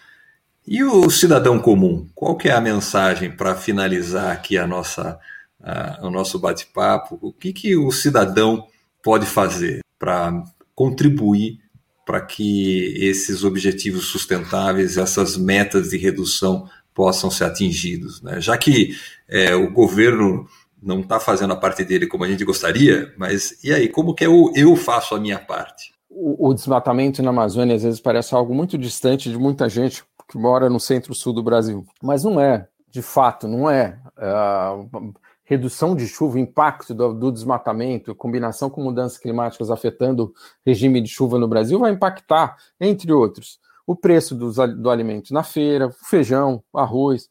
e 0.67 0.83
o 0.83 1.11
cidadão 1.11 1.59
comum? 1.59 2.09
Qual 2.15 2.37
que 2.37 2.49
é 2.49 2.53
a 2.53 2.61
mensagem 2.61 3.31
para 3.31 3.55
finalizar 3.55 4.33
aqui 4.33 4.57
a 4.57 4.67
nossa, 4.67 5.19
a, 5.63 6.01
o 6.03 6.11
nosso 6.11 6.39
bate-papo? 6.39 7.19
O 7.21 7.33
que, 7.33 7.53
que 7.53 7.77
o 7.77 7.91
cidadão 7.91 8.67
pode 9.03 9.27
fazer 9.27 9.84
para 9.99 10.45
contribuir 10.75 11.59
para 12.05 12.21
que 12.21 12.95
esses 12.99 13.45
objetivos 13.45 14.07
sustentáveis, 14.07 14.99
essas 14.99 15.37
metas 15.37 15.91
de 15.91 15.97
redução 15.97 16.69
possam 16.93 17.31
ser 17.31 17.45
atingidos? 17.45 18.23
Né? 18.23 18.41
Já 18.41 18.57
que 18.59 18.95
é, 19.29 19.55
o 19.55 19.73
governo 19.73 20.47
não 20.83 21.01
está 21.01 21.19
fazendo 21.19 21.55
a 21.55 21.57
parte 21.57 21.83
dele 21.83 22.07
como 22.07 22.25
a 22.25 22.29
gente 22.29 22.45
gostaria, 22.45 23.13
mas 23.17 23.59
e 23.65 23.73
aí, 23.73 23.89
como 23.89 24.15
que 24.15 24.27
eu, 24.27 24.53
eu 24.55 24.77
faço 24.77 25.15
a 25.15 25.21
minha 25.21 25.39
parte? 25.39 25.95
O, 26.11 26.51
o 26.51 26.55
desmatamento 26.55 27.23
na 27.23 27.31
Amazônia 27.31 27.75
às 27.75 27.83
vezes 27.83 28.01
parece 28.01 28.35
algo 28.35 28.55
muito 28.55 28.77
distante 28.77 29.31
de 29.31 29.39
muita 29.39 29.69
gente 29.69 30.05
que 30.31 30.39
mora 30.39 30.69
no 30.69 30.79
centro-sul 30.79 31.33
do 31.33 31.43
Brasil, 31.43 31.87
mas 32.03 32.23
não 32.23 32.39
é, 32.39 32.69
de 32.91 33.03
fato, 33.03 33.49
não 33.49 33.69
é. 33.69 33.99
Uh, 34.17 35.15
redução 35.45 35.95
de 35.95 36.09
chuva, 36.09 36.41
impacto 36.41 36.95
do, 36.95 37.13
do, 37.13 37.31
desmatamento, 37.31 38.15
combinação 38.15 38.71
com 38.71 38.83
mudanças 38.83 39.19
climáticas 39.19 39.71
afetando 39.71 40.25
o 40.25 40.33
regime 40.65 41.01
de 41.01 41.09
chuva 41.09 41.39
no 41.39 41.47
Brasil, 41.47 41.79
vai 41.79 41.93
impactar, 41.93 42.57
entre 42.81 43.13
outros, 43.13 43.61
o 43.87 43.95
preço 43.95 44.35
dos, 44.35 44.57
do 44.57 44.89
alimento 44.89 45.33
na 45.35 45.43
feira, 45.43 45.91
feijão, 46.09 46.65
arroz, 46.73 47.29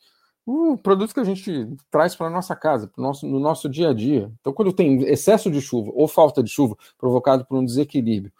produtos 0.84 1.14
que 1.14 1.20
a 1.20 1.24
gente 1.24 1.68
traz 1.90 2.16
para 2.16 2.28
a 2.28 2.30
nossa 2.30 2.56
casa, 2.56 2.92
nosso, 2.98 3.26
no 3.26 3.40
nosso 3.40 3.68
dia 3.68 3.90
a 3.90 3.94
dia. 3.94 4.32
Então, 4.40 4.54
quando 4.54 4.74
tem 4.74 5.02
excesso 5.04 5.50
de 5.50 5.62
chuva 5.62 5.92
ou 5.96 6.08
falta 6.08 6.44
de 6.44 6.52
chuva 6.52 6.78
provocado 6.98 7.46
por 7.46 7.58
um 7.58 7.66
desequilíbrio 7.66 8.32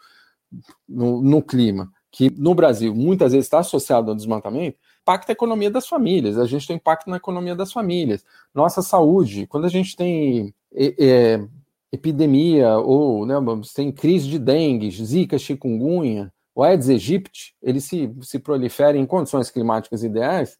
no, 0.88 1.20
no 1.20 1.42
clima, 1.42 1.90
que 2.12 2.30
no 2.30 2.54
Brasil 2.54 2.94
muitas 2.94 3.32
vezes 3.32 3.46
está 3.46 3.58
associado 3.58 4.10
ao 4.10 4.16
desmatamento, 4.16 4.78
impacta 5.04 5.30
a 5.30 5.34
economia 5.34 5.70
das 5.70 5.86
famílias, 5.86 6.38
a 6.38 6.46
gente 6.46 6.66
tem 6.66 6.76
impacto 6.76 7.10
na 7.10 7.18
economia 7.18 7.54
das 7.54 7.70
famílias. 7.70 8.24
Nossa 8.54 8.80
saúde, 8.80 9.46
quando 9.46 9.66
a 9.66 9.68
gente 9.68 9.94
tem 9.94 10.54
é, 10.74 10.94
é, 10.98 11.48
epidemia 11.92 12.78
ou 12.78 13.26
né, 13.26 13.34
tem 13.74 13.92
crise 13.92 14.28
de 14.28 14.38
dengue, 14.38 14.90
zika, 14.90 15.38
chikungunya, 15.38 16.32
o 16.54 16.62
Aedes 16.62 16.88
aegypti, 16.88 17.54
ele 17.62 17.80
se, 17.80 18.10
se 18.22 18.38
prolifera 18.38 18.96
em 18.96 19.04
condições 19.04 19.50
climáticas 19.50 20.02
ideais, 20.02 20.58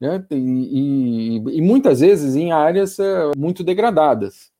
né, 0.00 0.26
e, 0.30 0.36
e, 0.36 1.58
e, 1.58 1.62
muitas 1.62 2.00
vezes 2.00 2.34
em 2.34 2.50
áreas 2.50 2.98
uh, 2.98 3.30
muito 3.36 3.62
degradadas, 3.62 4.50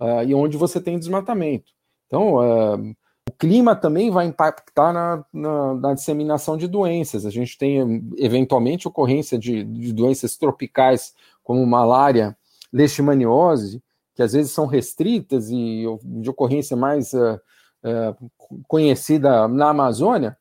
uh, 0.00 0.22
e 0.26 0.34
onde 0.34 0.58
você 0.58 0.80
tem 0.80 0.98
desmatamento. 0.98 1.72
Então, 2.06 2.34
o 2.34 2.94
clima 3.38 3.74
também 3.74 4.10
vai 4.10 4.26
impactar 4.26 4.92
na, 4.92 5.24
na, 5.32 5.74
na, 5.74 5.94
disseminação 5.94 6.56
de 6.56 6.66
doenças. 6.66 7.26
A 7.26 7.30
gente 7.30 7.56
tem, 7.58 8.08
eventualmente, 8.16 8.88
ocorrência 8.88 9.38
de, 9.38 9.64
de 9.64 9.92
doenças 9.92 10.36
tropicais, 10.36 11.14
como 11.42 11.66
malária, 11.66 12.36
leishmaniose, 12.72 13.82
que 14.14 14.22
às 14.22 14.32
vezes 14.32 14.52
são 14.52 14.66
restritas 14.66 15.50
e 15.50 15.84
de 16.04 16.30
ocorrência 16.30 16.76
mais 16.76 17.12
uh, 17.12 17.40
uh, 17.84 18.30
conhecida 18.68 19.48
na 19.48 19.70
Amazônia, 19.70 20.36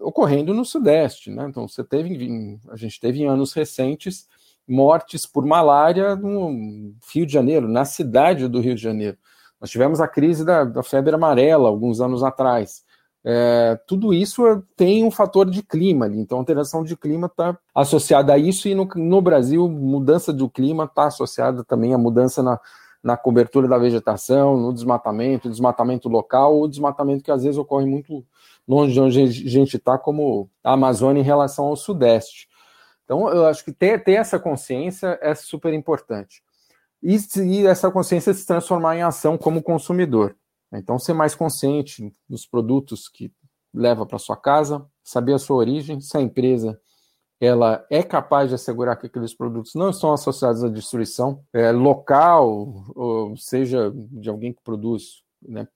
ocorrendo 0.00 0.54
no 0.54 0.64
Sudeste. 0.64 1.30
Né? 1.30 1.46
Então, 1.48 1.66
você 1.66 1.82
teve, 1.82 2.58
a 2.68 2.76
gente 2.76 3.00
teve 3.00 3.20
em 3.20 3.26
anos 3.26 3.52
recentes 3.52 4.28
mortes 4.66 5.24
por 5.26 5.46
malária 5.46 6.14
no 6.14 6.94
Rio 7.12 7.26
de 7.26 7.32
Janeiro, 7.32 7.66
na 7.66 7.84
cidade 7.84 8.46
do 8.46 8.60
Rio 8.60 8.74
de 8.74 8.82
Janeiro. 8.82 9.16
Nós 9.60 9.70
tivemos 9.70 10.00
a 10.00 10.08
crise 10.08 10.44
da, 10.44 10.64
da 10.64 10.82
febre 10.82 11.14
amarela 11.14 11.68
alguns 11.68 12.00
anos 12.00 12.22
atrás. 12.22 12.82
É, 13.24 13.78
tudo 13.86 14.14
isso 14.14 14.42
tem 14.76 15.04
um 15.04 15.10
fator 15.10 15.50
de 15.50 15.62
clima 15.62 16.06
ali, 16.06 16.18
então 16.18 16.38
a 16.38 16.40
alteração 16.40 16.84
de 16.84 16.96
clima 16.96 17.26
está 17.26 17.58
associada 17.74 18.32
a 18.32 18.38
isso, 18.38 18.68
e 18.68 18.74
no, 18.74 18.88
no 18.94 19.20
Brasil, 19.20 19.68
mudança 19.68 20.32
do 20.32 20.48
clima 20.48 20.84
está 20.84 21.06
associada 21.06 21.64
também 21.64 21.92
à 21.92 21.98
mudança 21.98 22.42
na, 22.42 22.60
na 23.02 23.16
cobertura 23.16 23.66
da 23.66 23.76
vegetação, 23.76 24.56
no 24.56 24.72
desmatamento, 24.72 25.50
desmatamento 25.50 26.08
local, 26.08 26.56
ou 26.56 26.68
desmatamento 26.68 27.24
que 27.24 27.30
às 27.30 27.42
vezes 27.42 27.58
ocorre 27.58 27.86
muito 27.86 28.24
longe 28.66 28.92
de 28.92 29.00
onde 29.00 29.20
a 29.20 29.26
gente 29.26 29.76
está, 29.76 29.98
como 29.98 30.48
a 30.62 30.74
Amazônia 30.74 31.20
em 31.20 31.24
relação 31.24 31.66
ao 31.66 31.76
Sudeste. 31.76 32.48
Então, 33.04 33.28
eu 33.30 33.46
acho 33.46 33.64
que 33.64 33.72
ter, 33.72 34.04
ter 34.04 34.12
essa 34.12 34.38
consciência 34.38 35.18
é 35.20 35.34
super 35.34 35.74
importante 35.74 36.42
e, 37.02 37.16
e 37.42 37.66
essa 37.66 37.90
consciência 37.90 38.34
se 38.34 38.46
transformar 38.46 38.96
em 38.96 39.02
ação 39.02 39.38
como 39.38 39.62
consumidor. 39.62 40.36
Então, 40.72 40.98
ser 40.98 41.14
mais 41.14 41.34
consciente 41.34 42.12
dos 42.28 42.46
produtos 42.46 43.08
que 43.08 43.32
leva 43.72 44.04
para 44.04 44.18
sua 44.18 44.36
casa, 44.36 44.86
saber 45.02 45.34
a 45.34 45.38
sua 45.38 45.56
origem, 45.56 46.00
se 46.00 46.16
a 46.16 46.20
empresa 46.20 46.78
ela 47.40 47.86
é 47.88 48.02
capaz 48.02 48.48
de 48.48 48.56
assegurar 48.56 48.98
que 48.98 49.06
aqueles 49.06 49.32
produtos 49.32 49.74
não 49.74 49.90
estão 49.90 50.12
associados 50.12 50.64
à 50.64 50.68
destruição 50.68 51.44
é, 51.52 51.70
local, 51.70 52.84
ou 52.94 53.36
seja, 53.36 53.92
de 53.94 54.28
alguém 54.28 54.52
que 54.52 54.62
produz 54.62 55.22
né, 55.40 55.68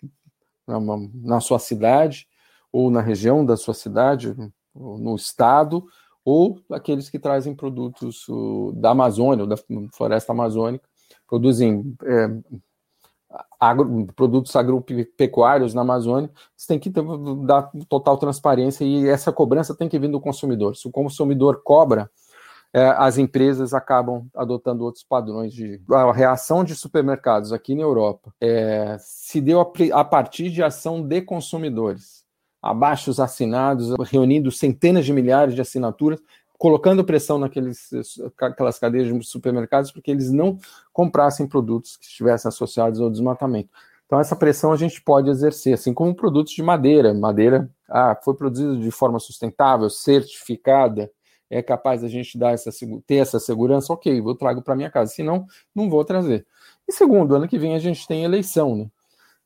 na, 0.67 0.79
na, 1.15 1.41
sua 1.41 1.61
cidade, 1.61 2.27
ou 2.73 2.91
na 2.91 3.01
região 3.01 3.45
da 3.45 3.57
sua 3.57 3.75
cidade, 3.75 4.35
no 4.75 5.15
estado, 5.15 5.87
ou 6.25 6.59
aqueles 6.71 7.09
que 7.09 7.19
trazem 7.19 7.55
produtos 7.55 8.27
uh, 8.29 8.73
da 8.73 8.91
Amazônia, 8.91 9.45
ou 9.45 9.49
da 9.49 9.57
floresta 9.93 10.33
amazônica, 10.33 10.89
produzem 11.27 11.97
é, 12.05 12.31
agro, 13.59 14.07
produtos 14.15 14.55
agropecuários 14.57 15.75
na 15.75 15.83
Amazônia, 15.83 16.31
você 16.57 16.69
tem 16.69 16.79
que 16.79 16.91
ter, 16.91 17.03
dar 17.47 17.71
total 17.89 18.17
transparência 18.19 18.85
e 18.85 19.09
essa 19.09 19.33
cobrança 19.33 19.75
tem 19.75 19.89
que 19.89 19.99
vir 19.99 20.09
do 20.09 20.21
consumidor. 20.21 20.77
Se 20.77 20.87
o 20.87 20.91
consumidor 20.91 21.63
cobra, 21.63 22.11
é, 22.75 22.87
as 22.97 23.19
empresas 23.19 23.75
acabam 23.75 24.27
adotando 24.35 24.85
outros 24.85 25.05
padrões 25.05 25.53
de 25.53 25.81
a 25.91 26.11
reação 26.13 26.65
de 26.65 26.75
supermercados 26.75 27.53
aqui 27.53 27.75
na 27.75 27.83
Europa 27.83 28.33
é, 28.41 28.97
se 28.99 29.43
deu 29.43 29.61
a, 29.61 29.71
a 29.93 30.05
partir 30.05 30.49
de 30.51 30.63
ação 30.63 31.03
de 31.03 31.21
consumidores 31.21 32.23
abaixo 32.63 33.11
assinados, 33.21 33.93
reunindo 34.09 34.51
centenas 34.53 35.05
de 35.05 35.13
milhares 35.13 35.55
de 35.55 35.61
assinaturas 35.61 36.21
colocando 36.63 37.03
pressão 37.03 37.41
naqueles 37.41 37.91
aquelas 38.41 38.79
cadeias 38.79 39.13
de 39.13 39.27
supermercados 39.27 39.91
porque 39.91 40.13
eles 40.13 40.31
não 40.31 40.61
comprassem 40.93 41.45
produtos 41.45 41.97
que 41.97 42.05
estivessem 42.05 42.49
associados 42.49 43.01
ao 43.01 43.11
desmatamento. 43.11 43.69
Então 44.07 44.21
essa 44.21 44.37
pressão 44.37 44.73
a 44.73 44.77
gente 44.77 45.03
pode 45.03 45.29
exercer, 45.29 45.75
assim 45.75 45.93
como 45.93 46.15
produtos 46.15 46.53
de 46.53 46.63
madeira, 46.63 47.13
madeira 47.13 47.69
ah, 47.91 48.17
foi 48.23 48.35
produzido 48.37 48.79
de 48.79 48.93
forma 48.93 49.19
sustentável, 49.19 49.91
certificada, 49.91 51.11
é 51.51 51.61
capaz 51.61 52.05
a 52.05 52.09
gente 52.09 52.39
dar 52.39 52.53
essa 52.53 52.71
ter 53.09 53.17
essa 53.17 53.41
segurança, 53.41 53.93
ok, 53.93 54.21
eu 54.21 54.35
trago 54.37 54.63
para 54.63 54.77
minha 54.77 54.91
casa, 54.91 55.13
senão 55.13 55.45
não 55.75 55.91
vou 55.91 56.05
trazer. 56.05 56.47
E 56.89 56.93
segundo, 56.93 57.35
ano 57.35 57.49
que 57.49 57.59
vem 57.59 57.75
a 57.75 57.81
gente 57.81 58.07
tem 58.07 58.23
eleição, 58.23 58.77
né? 58.77 58.87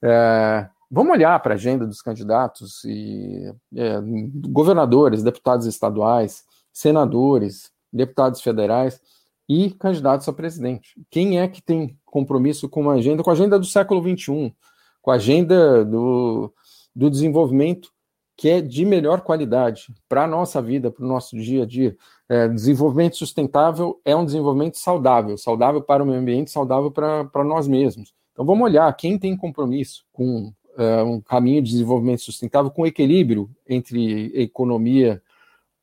É, 0.02 0.68
vamos 0.90 1.14
olhar 1.14 1.40
para 1.40 1.54
a 1.54 1.56
agenda 1.56 1.86
dos 1.86 2.02
candidatos 2.02 2.84
e 2.84 3.50
é, 3.74 4.02
governadores, 4.50 5.22
deputados 5.22 5.64
estaduais, 5.64 6.44
senadores, 6.76 7.72
deputados 7.90 8.42
federais 8.42 9.00
e 9.48 9.70
candidatos 9.70 10.28
a 10.28 10.32
presidente. 10.32 10.94
Quem 11.10 11.40
é 11.40 11.48
que 11.48 11.62
tem 11.62 11.98
compromisso 12.04 12.68
com 12.68 12.82
uma 12.82 12.92
agenda, 12.92 13.22
com 13.22 13.30
a 13.30 13.32
agenda 13.32 13.58
do 13.58 13.64
século 13.64 14.02
XXI, 14.02 14.54
com 15.00 15.10
a 15.10 15.14
agenda 15.14 15.82
do, 15.86 16.52
do 16.94 17.08
desenvolvimento 17.08 17.90
que 18.36 18.50
é 18.50 18.60
de 18.60 18.84
melhor 18.84 19.22
qualidade 19.22 19.86
para 20.06 20.24
a 20.24 20.26
nossa 20.26 20.60
vida, 20.60 20.90
para 20.90 21.02
o 21.02 21.08
nosso 21.08 21.34
dia 21.34 21.62
a 21.62 21.66
dia. 21.66 21.96
É, 22.28 22.46
desenvolvimento 22.46 23.16
sustentável 23.16 23.98
é 24.04 24.14
um 24.14 24.26
desenvolvimento 24.26 24.76
saudável, 24.76 25.38
saudável 25.38 25.80
para 25.80 26.02
o 26.02 26.06
meio 26.06 26.20
ambiente, 26.20 26.50
saudável 26.50 26.90
para, 26.90 27.24
para 27.24 27.42
nós 27.42 27.66
mesmos. 27.66 28.12
Então 28.34 28.44
vamos 28.44 28.62
olhar 28.64 28.94
quem 28.94 29.18
tem 29.18 29.34
compromisso 29.34 30.04
com 30.12 30.52
é, 30.76 31.02
um 31.02 31.22
caminho 31.22 31.62
de 31.62 31.70
desenvolvimento 31.70 32.20
sustentável, 32.20 32.70
com 32.70 32.86
equilíbrio 32.86 33.48
entre 33.66 34.30
economia 34.34 35.22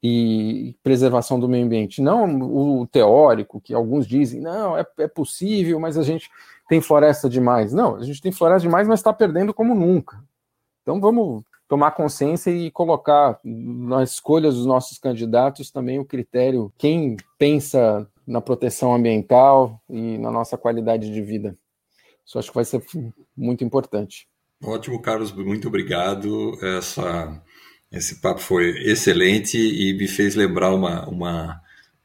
e 0.03 0.75
preservação 0.83 1.39
do 1.39 1.47
meio 1.47 1.65
ambiente. 1.65 2.01
Não 2.01 2.25
o 2.41 2.85
teórico, 2.85 3.61
que 3.61 3.73
alguns 3.73 4.05
dizem, 4.05 4.41
não, 4.41 4.77
é, 4.77 4.85
é 4.99 5.07
possível, 5.07 5.79
mas 5.79 5.97
a 5.97 6.03
gente 6.03 6.29
tem 6.67 6.81
floresta 6.81 7.29
demais. 7.29 7.71
Não, 7.71 7.95
a 7.95 8.03
gente 8.03 8.21
tem 8.21 8.31
floresta 8.31 8.67
demais, 8.67 8.85
mas 8.85 8.99
está 8.99 9.13
perdendo 9.13 9.53
como 9.53 9.73
nunca. 9.73 10.21
Então 10.81 10.99
vamos 10.99 11.43
tomar 11.69 11.91
consciência 11.91 12.51
e 12.51 12.69
colocar 12.69 13.39
nas 13.43 14.11
escolhas 14.11 14.55
dos 14.55 14.65
nossos 14.65 14.99
candidatos 14.99 15.71
também 15.71 15.97
o 15.99 16.05
critério, 16.05 16.71
quem 16.77 17.15
pensa 17.39 18.05
na 18.27 18.41
proteção 18.41 18.93
ambiental 18.93 19.81
e 19.89 20.17
na 20.17 20.29
nossa 20.29 20.57
qualidade 20.57 21.11
de 21.11 21.21
vida. 21.21 21.57
Isso 22.25 22.37
acho 22.37 22.49
que 22.49 22.55
vai 22.55 22.65
ser 22.65 22.83
muito 23.35 23.63
importante. 23.63 24.27
Ótimo, 24.61 25.01
Carlos, 25.01 25.31
muito 25.31 25.67
obrigado. 25.67 26.57
Essa 26.61 27.41
esse 27.93 28.15
papo 28.15 28.41
foi 28.41 28.69
excelente 28.89 29.57
e 29.57 29.93
me 29.93 30.07
fez 30.07 30.33
lembrar 30.33 30.73
uma, 30.73 31.07
uma, 31.07 31.61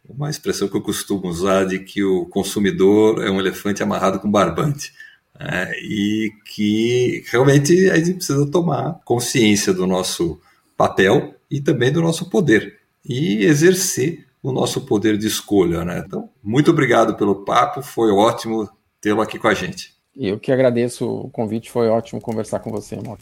uma 0.07 0.29
expressão 0.29 0.69
que 0.69 0.77
eu 0.77 0.83
costumo 0.83 1.27
usar 1.27 1.65
de 1.65 1.79
que 1.79 2.05
o 2.05 2.27
consumidor 2.27 3.25
é 3.25 3.31
um 3.31 3.41
elefante 3.41 3.83
amarrado 3.83 4.21
com 4.21 4.31
barbante. 4.31 4.93
É, 5.41 5.73
e 5.81 6.33
que 6.45 7.23
realmente 7.31 7.89
a 7.91 7.97
gente 7.97 8.15
precisa 8.15 8.45
tomar 8.51 9.01
consciência 9.05 9.73
do 9.73 9.87
nosso 9.87 10.41
papel 10.77 11.37
e 11.49 11.61
também 11.61 11.93
do 11.93 12.03
nosso 12.03 12.29
poder 12.29 12.77
e 13.09 13.45
exercer 13.45 14.27
o 14.43 14.51
nosso 14.51 14.81
poder 14.81 15.17
de 15.17 15.29
escolha. 15.29 15.85
Né? 15.85 16.03
Então, 16.05 16.29
muito 16.43 16.73
obrigado 16.73 17.15
pelo 17.15 17.45
papo, 17.45 17.83
foi 17.83 18.11
ótimo 18.11 18.69
tê-lo 19.01 19.21
aqui 19.21 19.39
com 19.39 19.47
a 19.47 19.55
gente. 19.55 19.95
Eu 20.17 20.41
que 20.41 20.51
agradeço 20.51 21.09
o 21.09 21.31
convite, 21.31 21.71
foi 21.71 21.89
ótimo 21.89 22.21
conversar 22.21 22.59
com 22.59 22.71
você, 22.73 22.97
amor. 22.97 23.19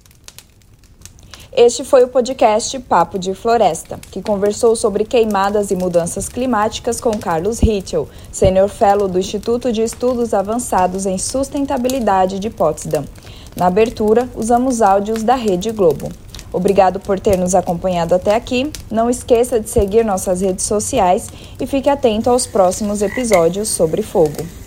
Este 1.57 1.85
foi 1.85 2.05
o 2.05 2.09
podcast 2.09 2.79
Papo 2.81 3.19
de 3.19 3.33
Floresta, 3.33 3.99
que 4.11 4.21
conversou 4.21 4.77
sobre 4.77 5.07
queimadas 5.07 5.71
e 5.71 5.75
mudanças 5.75 6.29
climáticas 6.29 7.01
com 7.01 7.13
Carlos 7.13 7.61
Ritchell, 7.61 8.07
Senior 8.31 8.69
Fellow 8.69 9.09
do 9.09 9.19
Instituto 9.19 9.73
de 9.73 9.81
Estudos 9.81 10.35
Avançados 10.35 11.07
em 11.07 11.17
Sustentabilidade 11.17 12.39
de 12.39 12.51
Potsdam. 12.51 13.07
Na 13.57 13.69
abertura, 13.69 14.29
usamos 14.37 14.83
áudios 14.83 15.23
da 15.23 15.35
Rede 15.35 15.71
Globo. 15.71 16.11
Obrigado 16.53 17.01
por 17.01 17.19
ter 17.19 17.39
nos 17.39 17.55
acompanhado 17.55 18.15
até 18.15 18.37
aqui. 18.37 18.71
Não 18.91 19.09
esqueça 19.09 19.59
de 19.59 19.71
seguir 19.71 20.05
nossas 20.05 20.43
redes 20.43 20.67
sociais 20.67 21.31
e 21.59 21.67
fique 21.67 21.89
atento 21.89 22.29
aos 22.29 22.47
próximos 22.47 23.01
episódios 23.01 23.71
sobre 23.71 24.03
fogo. 24.03 24.66